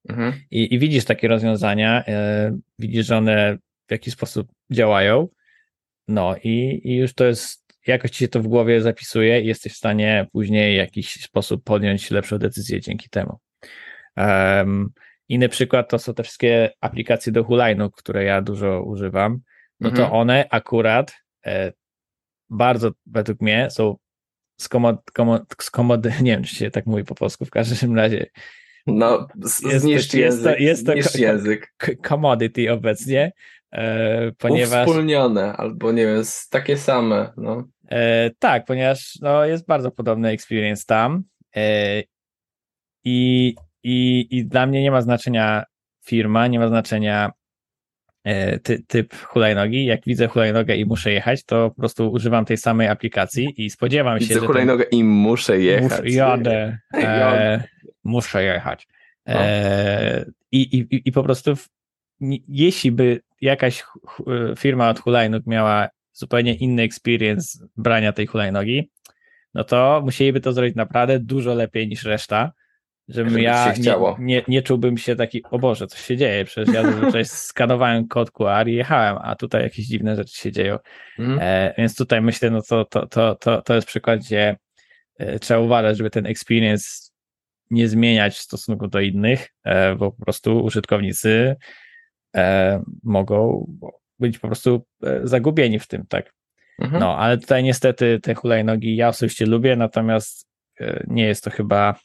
Mhm. 0.10 0.34
I, 0.52 0.74
I 0.74 0.80
widzisz 0.80 1.06
takie 1.06 1.28
rozwiązania, 1.28 2.04
e, 2.08 2.58
widzisz, 2.80 3.06
że 3.06 3.18
one 3.18 3.58
w 3.88 3.92
jakiś 3.92 4.14
sposób 4.14 4.48
działają. 4.72 5.28
No 6.08 6.36
i, 6.44 6.82
i 6.84 6.96
już 6.96 7.14
to 7.14 7.26
jest 7.26 7.65
jakoś 7.88 8.12
ci 8.12 8.20
się 8.20 8.28
to 8.28 8.42
w 8.42 8.48
głowie 8.48 8.82
zapisuje 8.82 9.42
i 9.42 9.48
jesteś 9.48 9.74
w 9.74 9.78
stanie 9.78 10.28
później 10.32 10.76
w 10.76 10.78
jakiś 10.78 11.24
sposób 11.24 11.64
podjąć 11.64 12.12
lepszą 12.12 12.38
decyzję 12.38 12.82
dzięki 12.82 13.10
temu. 13.10 13.40
Um, 14.18 14.90
inny 15.30 15.50
przykład 15.50 15.90
to 15.90 16.00
są 16.00 16.14
te 16.14 16.24
wszystkie 16.24 16.72
aplikacje 16.82 17.32
do 17.32 17.44
hulajnóg, 17.44 17.96
które 17.96 18.24
ja 18.24 18.42
dużo 18.42 18.84
używam. 18.84 19.40
No 19.80 19.90
to 19.90 20.04
mhm. 20.04 20.14
one 20.14 20.46
akurat 20.50 21.14
e, 21.46 21.72
bardzo 22.50 22.92
według 23.06 23.42
mnie 23.42 23.68
są 23.72 23.98
skomod, 24.60 25.12
komod, 25.72 26.06
nie 26.22 26.32
wiem, 26.32 26.44
czy 26.44 26.56
się 26.56 26.72
tak 26.72 26.86
mówi 26.86 27.04
po 27.04 27.16
polsku, 27.16 27.46
w 27.46 27.50
każdym 27.50 27.96
razie 27.96 28.26
no, 28.88 29.28
zniszcz 29.76 30.14
język. 30.14 30.60
Jest 30.60 30.86
to, 30.86 30.94
jest 30.94 31.14
to 31.14 31.20
język. 31.20 31.74
commodity 32.04 32.72
obecnie, 32.72 33.32
e, 33.72 34.32
ponieważ... 34.38 34.88
Uwspólnione, 34.88 35.54
albo 35.54 35.92
nie 35.92 36.06
wiem, 36.06 36.24
takie 36.50 36.78
same, 36.78 37.34
no. 37.38 37.64
E, 37.92 38.32
tak, 38.40 38.66
ponieważ 38.66 39.20
no, 39.22 39.46
jest 39.46 39.66
bardzo 39.68 39.92
podobny 39.92 40.30
experience 40.30 40.84
tam 40.86 41.24
e, 41.56 42.02
i, 43.04 43.56
i, 43.84 44.28
i 44.32 44.46
dla 44.46 44.66
mnie 44.66 44.82
nie 44.82 44.92
ma 44.92 45.02
znaczenia 45.02 45.64
firma, 46.06 46.48
nie 46.48 46.60
ma 46.60 46.68
znaczenia 46.68 47.32
e, 48.24 48.60
ty, 48.60 48.84
typ 48.88 49.16
hulajnogi. 49.16 49.86
Jak 49.86 50.06
widzę 50.06 50.28
hulajnogę 50.28 50.76
i 50.76 50.86
muszę 50.86 51.12
jechać, 51.12 51.44
to 51.44 51.70
po 51.70 51.76
prostu 51.76 52.12
używam 52.12 52.46
tej 52.46 52.58
samej 52.58 52.88
aplikacji 52.88 53.66
i 53.66 53.70
spodziewam 53.70 54.20
widzę 54.20 54.34
się, 54.34 54.40
że... 54.40 54.46
hulajnogę 54.48 54.84
i 54.92 55.04
muszę 55.04 55.60
jechać. 55.60 56.04
Muszę, 56.04 56.10
jadę. 56.10 56.78
E, 56.94 57.64
muszę 58.04 58.44
jechać. 58.44 58.88
E, 59.28 60.26
i, 60.52 60.62
i, 60.62 61.02
I 61.06 61.12
po 61.12 61.24
prostu 61.24 61.56
w, 61.56 61.70
jeśli 62.48 62.92
by 62.92 63.22
jakaś 63.42 63.84
firma 64.58 64.90
od 64.90 65.00
hulajnóg 65.00 65.48
miała 65.48 65.90
zupełnie 66.16 66.54
inny 66.54 66.82
experience 66.82 67.68
brania 67.78 68.14
tej 68.14 68.26
hulajnogi, 68.26 68.92
no 69.54 69.64
to 69.64 70.02
musieliby 70.06 70.42
to 70.42 70.54
zrobić 70.54 70.76
naprawdę 70.76 71.20
dużo 71.20 71.54
lepiej 71.54 71.88
niż 71.88 72.04
reszta, 72.04 72.52
żebym 73.08 73.40
ja 73.40 73.74
nie, 73.78 73.96
nie, 74.20 74.44
nie, 74.48 74.62
czułbym 74.62 74.98
się 74.98 75.16
taki, 75.16 75.44
o 75.44 75.60
Boże, 75.60 75.88
co 75.88 75.98
się 75.98 76.18
dzieje, 76.18 76.46
przecież 76.46 76.76
ja 76.76 76.84
zazwyczaj 76.84 77.26
skanowałem 77.50 78.08
kod 78.08 78.32
QR 78.32 78.68
i 78.68 78.74
jechałem, 78.74 79.18
a 79.22 79.36
tutaj 79.36 79.64
jakieś 79.64 79.86
dziwne 79.86 80.16
rzeczy 80.16 80.38
się 80.38 80.52
dzieją. 80.52 80.80
Mm. 81.20 81.40
E, 81.42 81.74
więc 81.78 81.96
tutaj 81.96 82.22
myślę, 82.22 82.50
no 82.50 82.62
to, 82.62 82.86
to, 82.86 83.08
to, 83.08 83.36
to, 83.36 83.62
to 83.62 83.76
jest 83.76 83.88
przykład, 83.88 84.20
gdzie 84.20 84.58
e, 85.18 85.40
trzeba 85.40 85.60
uważać, 85.60 85.98
żeby 85.98 86.10
ten 86.10 86.26
experience 86.26 86.86
nie 87.72 87.88
zmieniać 87.88 88.36
w 88.36 88.42
stosunku 88.42 88.88
do 88.88 89.00
innych, 89.00 89.48
e, 89.64 89.96
bo 89.96 90.12
po 90.12 90.26
prostu 90.26 90.64
użytkownicy 90.64 91.56
e, 92.36 92.84
mogą 93.04 93.68
być 94.20 94.40
po 94.40 94.48
prostu 94.48 94.86
e, 95.04 95.20
zagubieni 95.24 95.80
w 95.80 95.88
tym, 95.88 96.06
tak. 96.10 96.34
Mhm. 96.80 97.00
No, 97.00 97.18
ale 97.18 97.38
tutaj 97.38 97.64
niestety 97.64 98.20
te 98.20 98.36
hulajnogi 98.36 98.96
ja 98.96 99.08
osobiście 99.08 99.46
lubię, 99.46 99.76
natomiast 99.76 100.48
nie 101.08 101.26
jest 101.28 101.44
to 101.44 101.50
chyba 101.50 101.96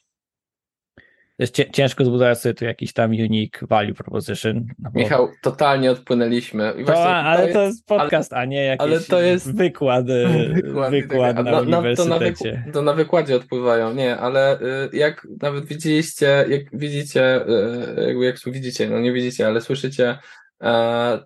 jest 1.40 1.56
ciężko 1.72 2.04
zbudować 2.04 2.40
sobie 2.40 2.54
tu 2.54 2.64
jakiś 2.64 2.92
tam 2.92 3.10
unique 3.10 3.60
value 3.68 3.94
proposition. 3.94 4.66
No 4.78 4.90
bo... 4.90 5.00
Michał, 5.00 5.28
totalnie 5.42 5.90
odpłynęliśmy. 5.90 6.74
I 6.78 6.84
to, 6.84 7.04
ale 7.04 7.52
to 7.52 7.62
jest 7.62 7.86
podcast, 7.86 8.32
ale, 8.32 8.42
a 8.42 8.44
nie 8.44 8.64
jakiś 8.64 8.82
ale 8.82 9.00
to 9.00 9.20
jest... 9.20 9.56
wykład, 9.56 10.06
wykład, 10.54 10.90
wykład 10.90 11.36
tak, 11.36 11.44
na, 11.44 11.50
na 11.50 11.60
uniwersytecie. 11.60 12.62
To 12.64 12.66
na, 12.66 12.72
to 12.72 12.82
na 12.82 12.92
wykładzie 12.92 13.36
odpływają, 13.36 13.94
nie, 13.94 14.16
ale 14.16 14.58
jak 14.92 15.26
nawet 15.42 15.66
widzieliście, 15.66 16.44
jak 16.48 16.62
widzicie, 16.72 17.40
jakby 18.06 18.24
jak 18.24 18.36
widzicie, 18.46 18.90
no 18.90 19.00
nie 19.00 19.12
widzicie, 19.12 19.46
ale 19.46 19.60
słyszycie 19.60 20.18
E, 20.39 20.39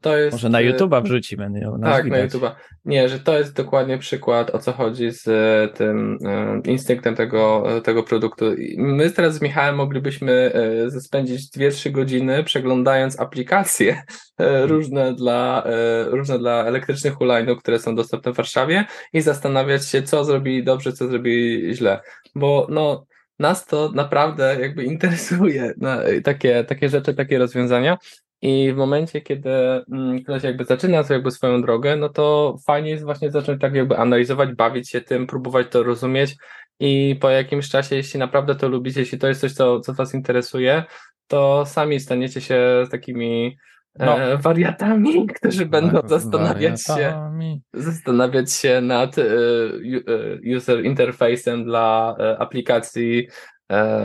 to 0.01 0.17
jest, 0.17 0.33
Może 0.33 0.49
na 0.49 0.61
e, 0.61 0.65
YouTube'a 0.65 1.03
wrzucimy. 1.03 1.51
No, 1.51 1.79
tak, 1.83 2.05
widać. 2.05 2.33
na 2.33 2.39
YouTube'a. 2.39 2.51
Nie, 2.85 3.09
że 3.09 3.21
to 3.21 3.39
jest 3.39 3.57
dokładnie 3.57 3.99
przykład, 3.99 4.55
o 4.55 4.59
co 4.59 4.73
chodzi 4.73 5.11
z 5.11 5.29
e, 5.29 5.69
tym 5.75 6.19
instynktem 6.65 7.15
tego, 7.15 7.67
tego 7.85 8.03
produktu. 8.03 8.45
My 8.77 9.11
teraz 9.11 9.35
z 9.35 9.43
Michałem 9.43 9.77
moglibyśmy 9.77 10.53
spędzić 11.01 11.57
2-3 11.57 11.91
godziny 11.91 12.45
przeglądając 12.45 13.21
aplikacje 13.21 14.03
różne 14.73 15.15
dla, 15.15 15.65
różne 16.07 16.39
dla 16.39 16.65
elektrycznych 16.65 17.15
hulajnóg, 17.15 17.63
które 17.63 17.79
są 17.79 17.95
dostępne 17.95 18.33
w 18.33 18.37
Warszawie 18.37 18.85
i 19.13 19.21
zastanawiać 19.21 19.89
się, 19.89 20.03
co 20.03 20.25
zrobili 20.25 20.65
dobrze, 20.65 20.93
co 20.93 21.09
zrobili 21.09 21.75
źle. 21.75 22.01
Bo 22.35 22.67
no, 22.71 23.07
nas 23.39 23.67
to 23.67 23.91
naprawdę 23.95 24.57
jakby 24.61 24.85
interesuje, 24.95 25.73
no, 25.77 25.97
takie, 26.25 26.65
takie 26.65 26.89
rzeczy, 26.89 27.15
takie 27.15 27.39
rozwiązania. 27.39 27.99
I 28.45 28.73
w 28.73 28.77
momencie, 28.77 29.21
kiedy 29.21 29.51
mm, 29.93 30.23
ktoś 30.23 30.43
jakby 30.43 30.65
zaczyna 30.65 31.05
jakby 31.11 31.31
swoją 31.31 31.63
drogę, 31.63 31.97
no 31.97 32.09
to 32.09 32.57
fajnie 32.67 32.91
jest 32.91 33.05
właśnie 33.05 33.31
zacząć 33.31 33.61
tak 33.61 33.75
jakby 33.75 33.97
analizować, 33.99 34.53
bawić 34.53 34.91
się 34.91 35.01
tym, 35.01 35.27
próbować 35.27 35.67
to 35.71 35.83
rozumieć 35.83 36.37
i 36.81 37.17
po 37.21 37.31
jakimś 37.31 37.69
czasie, 37.69 37.97
jeśli 37.97 38.21
naprawdę 38.21 38.55
to 38.55 38.69
lubicie, 38.69 39.01
jeśli 39.01 39.19
to 39.19 39.29
jest 39.29 39.41
coś, 39.41 39.53
co, 39.53 39.81
co 39.81 39.95
Was 39.95 40.15
interesuje, 40.15 40.85
to 41.27 41.67
sami 41.67 42.01
staniecie 42.01 42.41
się 42.41 42.85
takimi 42.91 43.57
no. 43.99 44.21
e, 44.21 44.39
wariatami, 44.39 45.27
którzy 45.37 45.67
będą 45.67 46.01
zastanawiać 46.09 46.83
wariatami. 46.89 47.63
się 47.75 47.81
zastanawiać 47.83 48.53
się 48.53 48.81
nad 48.81 49.19
e, 49.19 49.23
e 49.23 50.57
user 50.57 50.85
interfejsem 50.85 51.65
dla 51.65 52.17
e, 52.19 52.39
aplikacji 52.39 53.29
e, 53.29 53.54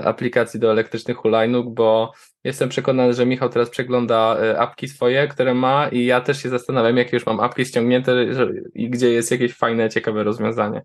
aplikacji 0.04 0.60
do 0.60 0.72
elektrycznych 0.72 1.17
hulajnóg, 1.17 1.74
bo 1.74 2.13
Jestem 2.43 2.69
przekonany, 2.69 3.13
że 3.13 3.26
Michał 3.26 3.50
teraz 3.50 3.69
przegląda 3.69 4.38
e, 4.41 4.60
apki 4.60 4.88
swoje, 4.88 5.28
które 5.28 5.54
ma 5.54 5.88
i 5.88 6.06
ja 6.06 6.22
też 6.22 6.43
się 6.43 6.50
zastanawiam, 6.50 6.98
jakie 6.98 7.15
już 7.15 7.26
mam 7.26 7.39
apki 7.39 7.65
ściągnięte 7.65 8.26
i 8.74 8.89
gdzie 8.89 9.10
jest 9.10 9.32
jakieś 9.32 9.54
fajne, 9.54 9.89
ciekawe 9.89 10.24
rozwiązanie. 10.24 10.82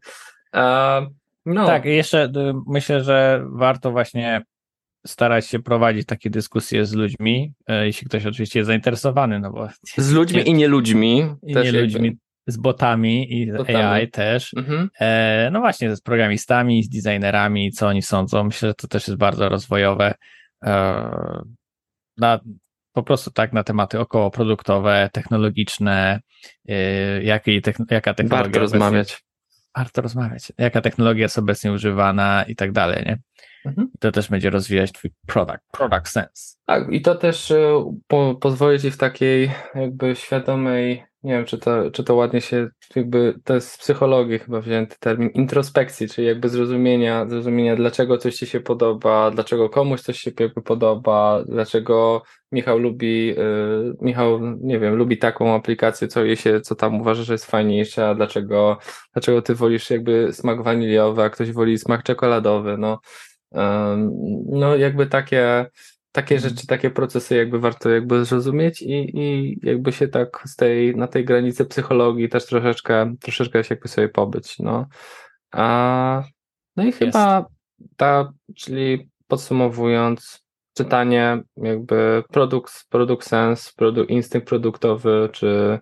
E, 0.55 1.07
no. 1.47 1.67
Tak, 1.67 1.85
jeszcze 1.85 2.33
myślę, 2.67 3.05
że 3.05 3.45
warto 3.47 3.91
właśnie 3.91 4.43
starać 5.07 5.47
się 5.47 5.59
prowadzić 5.59 6.07
takie 6.07 6.31
dyskusje 6.31 6.87
z 6.87 6.93
ludźmi, 6.93 7.53
e, 7.67 7.87
jeśli 7.87 8.07
ktoś 8.07 8.27
oczywiście 8.27 8.59
jest 8.59 8.67
zainteresowany, 8.67 9.41
no 9.41 9.53
bo... 9.53 9.69
Z 9.97 10.13
ludźmi 10.13 10.39
nie, 10.39 10.45
i 10.45 10.55
nie 10.55 10.69
ludźmi. 10.69 11.27
I 11.43 11.55
nie 11.55 11.73
ludźmi, 11.73 12.17
z 12.47 12.57
botami 12.57 13.41
i 13.41 13.53
botami. 13.53 13.77
AI 13.77 14.11
też. 14.11 14.55
Mhm. 14.55 14.91
E, 15.01 15.51
no 15.53 15.61
właśnie, 15.61 15.97
z 15.97 16.01
programistami, 16.01 16.83
z 16.83 16.89
designerami, 16.89 17.73
co 17.73 17.89
oni 17.89 18.03
sądzą. 18.03 18.45
Myślę, 18.45 18.69
że 18.69 18.75
to 18.75 18.89
też 18.89 19.09
jest 19.09 19.19
bardzo 19.19 19.49
rozwojowe. 19.49 20.15
E, 20.65 21.11
na, 22.17 22.41
po 22.93 23.03
prostu 23.03 23.31
tak 23.31 23.53
na 23.53 23.65
tematy 23.65 24.01
okołoproduktowe, 24.01 25.11
technologiczne, 25.13 26.21
e, 26.69 27.23
jakiej 27.23 27.63
jaka 27.91 28.15
technologia. 28.15 28.45
Warto 28.45 28.59
rozmawiać. 28.59 29.25
Warto 29.77 30.03
rozmawiać. 30.03 30.53
Jaka 30.59 30.81
technologia 30.81 31.23
jest 31.23 31.39
obecnie 31.39 31.73
używana 31.73 32.45
i 32.49 32.57
tak 32.57 32.73
dalej, 32.73 33.05
nie? 33.07 33.19
Mhm. 33.65 33.89
To 34.01 34.13
też 34.13 34.31
będzie 34.31 34.51
rozwijać 34.51 34.93
twój 34.93 35.11
product, 35.27 35.59
product 35.73 36.09
sense. 36.09 36.57
Tak, 36.67 36.93
i 36.93 37.03
to 37.03 37.15
też 37.15 37.51
e, 37.51 37.85
po, 38.07 38.35
pozwoli 38.41 38.81
ci 38.81 38.91
w 38.91 38.97
takiej 38.97 39.51
jakby 39.75 40.17
świadomej 40.17 41.05
nie 41.25 41.33
wiem, 41.33 41.45
czy 41.45 41.59
to, 41.59 41.91
czy 41.91 42.05
to 42.05 42.15
ładnie 42.15 42.41
się, 42.41 42.69
jakby 42.97 43.35
to 43.45 43.55
jest 43.55 43.71
z 43.71 43.79
psychologii 43.79 44.39
chyba 44.39 44.61
wzięty 44.61 44.97
termin 45.01 45.29
introspekcji, 45.29 46.09
czyli 46.09 46.27
jakby 46.27 46.49
zrozumienia, 46.49 47.29
zrozumienia, 47.29 47.77
dlaczego 47.77 48.19
coś 48.19 48.35
ci 48.35 48.47
się 48.47 48.61
podoba, 48.61 49.31
dlaczego 49.31 49.69
komuś 49.69 50.01
coś 50.01 50.19
się 50.19 50.31
jakby 50.41 50.63
podoba, 50.63 51.45
dlaczego 51.49 52.23
Michał 52.53 52.79
lubi, 52.79 53.27
yy, 53.27 53.97
Michał, 54.01 54.41
nie 54.61 54.79
wiem, 54.79 54.95
lubi 54.95 55.19
taką 55.19 55.55
aplikację, 55.55 56.09
co 56.09 56.25
jej 56.25 56.37
się, 56.37 56.61
co 56.61 56.75
tam 56.75 57.01
uważa, 57.01 57.23
że 57.23 57.35
jest 57.35 57.47
fajniejsza, 57.47 58.15
dlaczego, 58.15 58.79
dlaczego 59.13 59.43
ty 59.43 59.55
wolisz 59.55 59.91
jakby 59.91 60.33
smak 60.33 60.63
waniliowy, 60.63 61.23
a 61.23 61.31
ktoś 61.31 61.53
woli 61.53 61.79
smak 61.79 62.03
czekoladowy, 62.03 62.79
no, 62.79 62.99
no 64.47 64.77
jakby 64.77 65.07
takie, 65.07 65.67
takie 66.13 66.35
mhm. 66.35 66.51
rzeczy, 66.51 66.67
takie 66.67 66.91
procesy 66.91 67.37
jakby 67.37 67.61
warto 67.61 67.91
jakby 67.91 68.25
zrozumieć 68.25 68.83
i, 68.83 69.19
i 69.19 69.59
jakby 69.63 69.93
się 69.93 70.09
tak 70.09 70.43
z 70.47 70.57
tej, 70.57 70.97
na 70.97 71.07
tej 71.07 71.25
granicy 71.25 71.65
psychologii 71.65 72.29
też 72.29 72.47
troszeczkę, 72.47 73.15
troszeczkę 73.21 73.65
się 73.65 73.75
jakby 73.75 73.89
sobie 73.89 74.09
pobyć, 74.09 74.59
no. 74.59 74.87
A, 75.53 76.23
no 76.77 76.85
i 76.85 76.93
chyba 76.93 77.47
ta, 77.97 78.33
czyli 78.57 79.11
podsumowując, 79.27 80.45
czytanie 80.75 81.43
jakby 81.57 82.23
produkt, 82.33 82.85
produkt 82.89 83.27
sens, 83.27 83.73
produkt, 83.73 84.11
instynkt 84.11 84.49
produktowy, 84.49 85.29
czy 85.33 85.79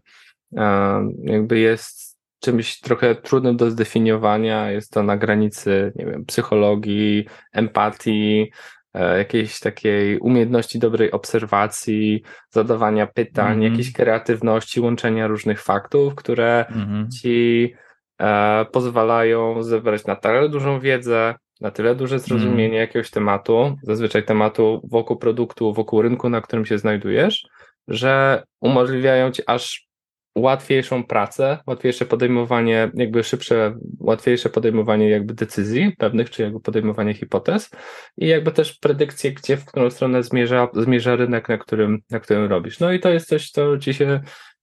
jakby 1.25 1.59
jest 1.59 2.12
czymś 2.43 2.81
trochę 2.81 3.15
trudnym 3.15 3.57
do 3.57 3.71
zdefiniowania, 3.71 4.71
jest 4.71 4.93
to 4.93 5.03
na 5.03 5.17
granicy, 5.17 5.93
nie 5.97 6.07
wiem, 6.07 6.25
psychologii, 6.25 7.27
empatii, 7.53 8.51
E, 8.95 9.19
jakiejś 9.19 9.61
takiej 9.61 10.19
umiejętności 10.19 10.79
dobrej 10.79 11.11
obserwacji, 11.11 12.23
zadawania 12.51 13.07
pytań, 13.07 13.53
mm 13.53 13.61
-hmm. 13.61 13.71
jakiejś 13.71 13.93
kreatywności, 13.93 14.81
łączenia 14.81 15.27
różnych 15.27 15.63
faktów, 15.63 16.15
które 16.15 16.67
mm 16.67 16.89
-hmm. 16.89 17.09
ci 17.21 17.75
e, 18.21 18.65
pozwalają 18.73 19.63
zebrać 19.63 20.07
na 20.07 20.17
tyle 20.17 20.49
dużą 20.49 20.81
wiedzę, 20.81 21.35
na 21.61 21.71
tyle 21.71 21.95
duże 21.95 22.19
zrozumienie 22.19 22.65
mm. 22.65 22.81
jakiegoś 22.81 23.11
tematu, 23.11 23.77
zazwyczaj 23.83 24.25
tematu 24.25 24.81
wokół 24.85 25.17
produktu, 25.17 25.73
wokół 25.73 26.03
rynku, 26.03 26.29
na 26.29 26.41
którym 26.41 26.67
się 26.67 26.79
znajdujesz, 26.79 27.47
że 27.89 28.43
umożliwiają 28.61 29.31
ci 29.31 29.43
aż 29.47 29.89
łatwiejszą 30.35 31.05
pracę, 31.05 31.59
łatwiejsze 31.67 32.07
podejmowanie, 32.07 32.91
jakby 32.95 33.25
szybsze, 33.25 33.77
łatwiejsze 33.99 34.51
podejmowanie 34.51 35.09
jakby 35.09 35.35
decyzji 35.35 35.97
pewnych, 35.99 36.31
czy 36.31 36.43
jakby 36.43 36.61
podejmowanie 36.61 37.15
hipotez 37.15 37.71
i 38.17 38.27
jakby 38.27 38.53
też 38.53 38.79
predykcje, 38.79 39.33
gdzie, 39.33 39.57
w 39.57 39.65
którą 39.65 39.91
stronę 39.91 40.23
zmierza, 40.23 40.69
zmierza 40.75 41.17
rynek, 41.17 41.49
na 41.49 41.59
którym, 41.59 41.99
na 42.11 42.21
którym 42.21 42.51
robisz. 42.51 42.81
No 42.81 42.93
i 42.93 43.01
to 43.01 43.09
jest 43.09 43.29
coś, 43.29 43.51
co 43.51 43.79
ci 43.79 43.95
się 43.95 44.21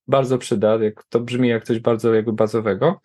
bardzo 0.08 0.38
przyda, 0.38 0.78
jak 0.84 1.04
to 1.10 1.20
brzmi 1.20 1.50
jak 1.50 1.64
coś 1.64 1.80
bardzo 1.80 2.14
jakby 2.14 2.34
bazowego. 2.34 3.02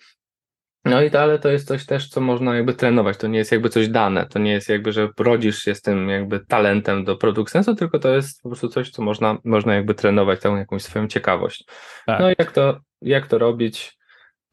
No 0.85 1.03
i 1.03 1.17
ale 1.17 1.39
to 1.39 1.49
jest 1.49 1.69
coś 1.69 1.87
też, 1.87 2.09
co 2.09 2.21
można 2.21 2.57
jakby 2.57 2.75
trenować. 2.75 3.17
To 3.17 3.27
nie 3.27 3.39
jest 3.39 3.53
jakby 3.53 3.69
coś 3.69 3.89
dane. 3.89 4.27
To 4.27 4.39
nie 4.39 4.53
jest 4.53 4.69
jakby, 4.69 4.93
że 4.93 5.09
rodzisz 5.19 5.59
się 5.59 5.75
z 5.75 5.83
tym 5.83 6.09
jakby 6.09 6.41
talentem 6.41 7.05
do 7.05 7.17
produkt 7.17 7.53
sensu, 7.53 7.75
tylko 7.75 7.99
to 7.99 8.15
jest 8.15 8.43
po 8.43 8.49
prostu 8.49 8.69
coś, 8.69 8.91
co 8.91 9.03
można, 9.03 9.39
można 9.45 9.75
jakby 9.75 9.95
trenować, 9.95 10.41
tą 10.41 10.57
jakąś 10.57 10.83
swoją 10.83 11.09
ciekawość. 11.09 11.65
Tak. 12.07 12.21
No 12.21 12.31
i 12.31 12.35
jak 12.39 12.53
to, 12.53 12.81
jak 13.03 13.27
to 13.27 13.39
robić? 13.39 13.99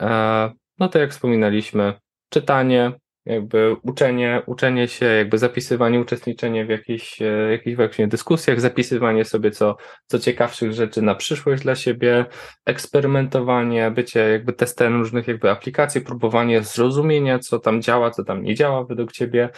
E, 0.02 0.52
no 0.80 0.90
to 0.90 1.00
jak 1.00 1.12
wspominaliśmy, 1.12 1.94
czytanie, 2.30 2.92
jakby 3.26 3.76
uczenie, 3.84 4.42
uczenie 4.46 4.88
się, 4.88 5.06
jakby 5.06 5.38
zapisywanie, 5.38 6.00
uczestniczenie 6.00 6.66
w 6.66 6.70
jakichś, 6.70 7.22
e, 7.22 7.52
jakichś 7.52 7.76
właśnie 7.76 8.08
dyskusjach, 8.08 8.62
zapisywanie 8.62 9.26
sobie 9.26 9.52
co, 9.52 9.78
co 10.06 10.20
ciekawszych 10.20 10.74
rzeczy 10.74 11.02
na 11.02 11.16
przyszłość 11.16 11.64
dla 11.64 11.76
siebie, 11.76 12.26
eksperymentowanie, 12.66 13.92
bycie 13.92 14.20
jakby 14.20 14.54
testem 14.54 15.00
różnych 15.00 15.28
jakby 15.28 15.52
aplikacji, 15.52 16.02
próbowanie 16.02 16.64
zrozumienia, 16.64 17.40
co 17.40 17.60
tam 17.60 17.82
działa, 17.82 18.12
co 18.12 18.24
tam 18.24 18.44
nie 18.44 18.56
działa 18.56 18.84
według 18.84 19.12
ciebie 19.12 19.50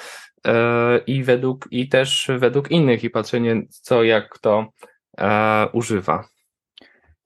e, 0.47 0.97
i 0.97 1.23
według, 1.23 1.67
i 1.71 1.89
też 1.89 2.31
według 2.37 2.71
innych 2.71 3.03
i 3.03 3.09
patrzenie 3.09 3.61
co, 3.69 4.03
jak 4.03 4.29
kto 4.29 4.65
e, 5.17 5.67
używa. 5.73 6.27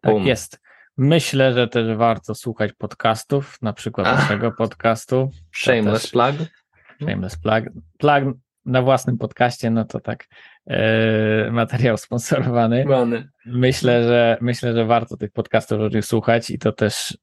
Tak 0.02 0.26
jest. 0.26 0.67
Myślę, 0.98 1.54
że 1.54 1.68
też 1.68 1.98
warto 1.98 2.36
słuchać 2.36 2.74
podcastów, 2.74 3.58
na 3.62 3.74
przykład 3.74 4.08
naszego 4.08 4.52
podcastu. 4.52 5.32
Shameless 5.56 6.02
też- 6.02 6.12
plug. 6.12 6.36
Shameless 7.02 7.38
plug. 7.38 7.64
Plug 7.98 8.38
na 8.66 8.82
własnym 8.82 9.18
podcaście, 9.18 9.70
no 9.70 9.86
to 9.86 10.00
tak 10.00 10.26
e, 10.68 11.52
materiał 11.52 11.98
sponsorowany. 11.98 12.86
Myślę, 13.46 14.04
że 14.04 14.38
myślę, 14.42 14.74
że 14.74 14.86
warto 14.86 15.18
tych 15.18 15.32
podcastów 15.32 15.80
różnych 15.80 16.06
słuchać 16.06 16.50
i 16.50 16.60
to 16.60 16.72
też 16.72 17.18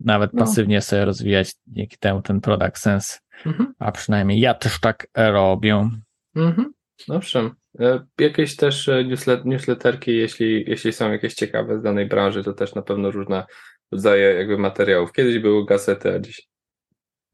nawet 0.00 0.34
No. 0.34 0.38
pasywnie 0.44 0.80
sobie 0.80 1.04
rozwijać 1.04 1.52
dzięki 1.66 1.96
temu 1.98 2.22
ten 2.22 2.40
product 2.40 2.78
sense, 2.78 3.18
Mhm. 3.46 3.74
a 3.78 3.92
przynajmniej 3.92 4.40
ja 4.40 4.54
też 4.54 4.80
tak 4.80 5.06
robię. 5.14 5.90
Mhm. 6.36 6.72
Owszem. 7.08 7.50
E, 7.80 8.00
Jakieś 8.18 8.56
też 8.56 8.88
e, 8.88 9.04
newslet, 9.04 9.44
newsletterki, 9.44 10.16
jeśli, 10.16 10.64
jeśli 10.70 10.92
są 10.92 11.12
jakieś 11.12 11.34
ciekawe 11.34 11.78
z 11.78 11.82
danej 11.82 12.06
branży, 12.06 12.44
to 12.44 12.52
też 12.52 12.74
na 12.74 12.82
pewno 12.82 13.10
różne 13.10 13.46
rodzaje 13.92 14.34
jakby 14.34 14.58
materiałów. 14.58 15.12
Kiedyś 15.12 15.38
były 15.38 15.66
gazety, 15.66 16.14
a 16.14 16.18
dziś, 16.18 16.48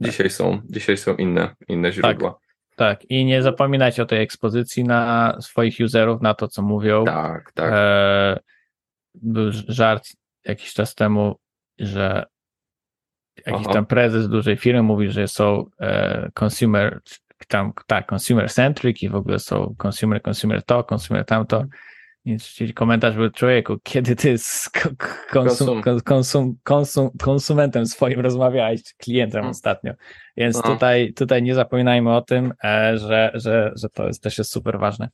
dzisiaj 0.00 0.30
są, 0.30 0.60
dzisiaj 0.64 0.96
są 0.96 1.16
inne, 1.16 1.54
inne 1.68 1.92
źródła. 1.92 2.38
Tak, 2.76 3.04
i 3.10 3.24
nie 3.24 3.42
zapominajcie 3.42 4.02
o 4.02 4.06
tej 4.06 4.22
ekspozycji 4.22 4.84
na 4.84 5.36
swoich 5.40 5.76
userów, 5.84 6.22
na 6.22 6.34
to, 6.34 6.48
co 6.48 6.62
mówią. 6.62 7.04
Tak, 7.04 7.52
tak. 7.52 7.72
E, 7.74 8.38
był 9.14 9.50
żart 9.68 10.08
jakiś 10.44 10.72
czas 10.72 10.94
temu, 10.94 11.36
że 11.78 12.26
jakiś 13.46 13.64
Aha. 13.64 13.72
tam 13.72 13.86
prezes 13.86 14.28
dużej 14.28 14.56
firmy 14.56 14.82
mówi, 14.82 15.10
że 15.10 15.28
są 15.28 15.64
e, 15.80 16.30
consumer, 16.40 17.00
tam, 17.48 17.72
tak, 17.86 18.12
consumer 18.12 18.50
centric 18.52 19.02
i 19.02 19.08
w 19.08 19.14
ogóle 19.14 19.38
są 19.38 19.74
consumer, 19.86 20.20
consumer 20.28 20.62
to, 20.62 20.84
consumer 20.92 21.24
tamto. 21.24 21.64
Czyli 22.40 22.74
komentarz 22.74 23.14
był 23.16 23.30
człowieku, 23.30 23.76
kiedy 23.82 24.16
ty 24.16 24.38
z 24.38 24.68
ko- 24.68 24.88
konsum, 25.30 25.82
Konsum. 25.82 26.00
konsum, 26.02 26.56
konsum, 26.62 27.10
konsumentem 27.22 27.86
swoim 27.86 28.20
rozmawiałeś, 28.20 28.82
klientem 28.98 29.38
Hmm. 29.40 29.50
ostatnio. 29.50 29.92
Więc 30.36 30.56
No. 30.56 30.62
tutaj, 30.62 31.12
tutaj 31.12 31.42
nie 31.42 31.54
zapominajmy 31.54 32.14
o 32.16 32.20
tym, 32.22 32.52
e, 32.64 32.98
że, 32.98 33.30
że, 33.34 33.72
że 33.76 33.88
to 33.88 34.06
jest, 34.06 34.22
też 34.22 34.38
jest 34.38 34.52
super 34.52 34.78
ważne. 34.78 35.08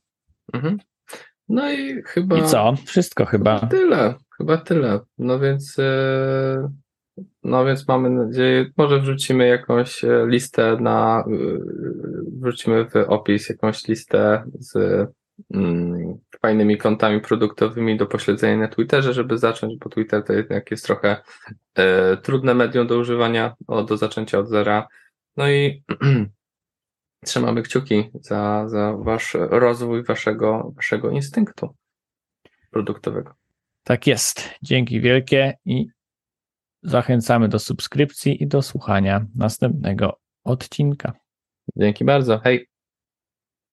Mhm. 0.53 0.79
No 1.49 1.73
i 1.73 2.03
chyba. 2.07 2.39
I 2.39 2.45
co? 2.45 2.75
Wszystko 2.87 3.25
chyba. 3.27 3.55
Chyba 3.59 3.71
tyle, 3.71 4.15
chyba 4.39 4.57
tyle. 4.57 5.01
No 5.19 5.39
więc, 5.39 5.79
e, 5.79 6.73
no 7.43 7.65
więc 7.65 7.89
mamy 7.89 8.11
nadzieję, 8.11 8.71
może 8.77 9.01
wrzucimy 9.01 9.49
jakąś 9.49 10.05
e, 10.05 10.27
listę 10.27 10.77
na, 10.81 11.25
e, 11.27 11.33
wrzucimy 12.41 12.85
w 12.85 12.97
opis 12.97 13.49
jakąś 13.49 13.89
listę 13.89 14.45
z 14.59 14.75
mm, 15.55 16.19
fajnymi 16.43 16.79
kontami 16.79 17.21
produktowymi 17.21 17.97
do 17.97 18.07
pośledzenia 18.07 18.57
na 18.57 18.69
Twitterze, 18.69 19.13
żeby 19.13 19.39
zacząć, 19.39 19.77
bo 19.79 19.91
Twitter 19.91 20.25
to 20.25 20.33
jednak 20.33 20.71
jest 20.71 20.85
trochę 20.85 21.23
e, 21.75 22.17
trudne 22.17 22.55
medium 22.55 22.87
do 22.87 22.99
używania, 22.99 23.55
o, 23.67 23.83
do 23.85 23.97
zaczęcia 23.97 24.39
od 24.39 24.49
zera. 24.49 24.89
No 25.37 25.51
i 25.51 25.83
trzymamy 27.25 27.63
kciuki 27.63 28.11
za, 28.15 28.69
za 28.69 28.97
wasz 28.97 29.37
rozwój 29.41 30.05
waszego, 30.05 30.73
waszego 30.77 31.11
instynktu 31.11 31.75
produktowego. 32.71 33.35
Tak 33.85 34.07
jest. 34.07 34.51
Dzięki 34.63 35.01
wielkie 35.01 35.55
i 35.65 35.87
zachęcamy 36.83 37.49
do 37.49 37.59
subskrypcji 37.59 38.43
i 38.43 38.47
do 38.47 38.63
słuchania 38.63 39.27
następnego 39.35 40.21
odcinka. 40.45 41.13
Dzięki 41.77 42.05
bardzo. 42.05 42.39
Hej. 42.39 42.70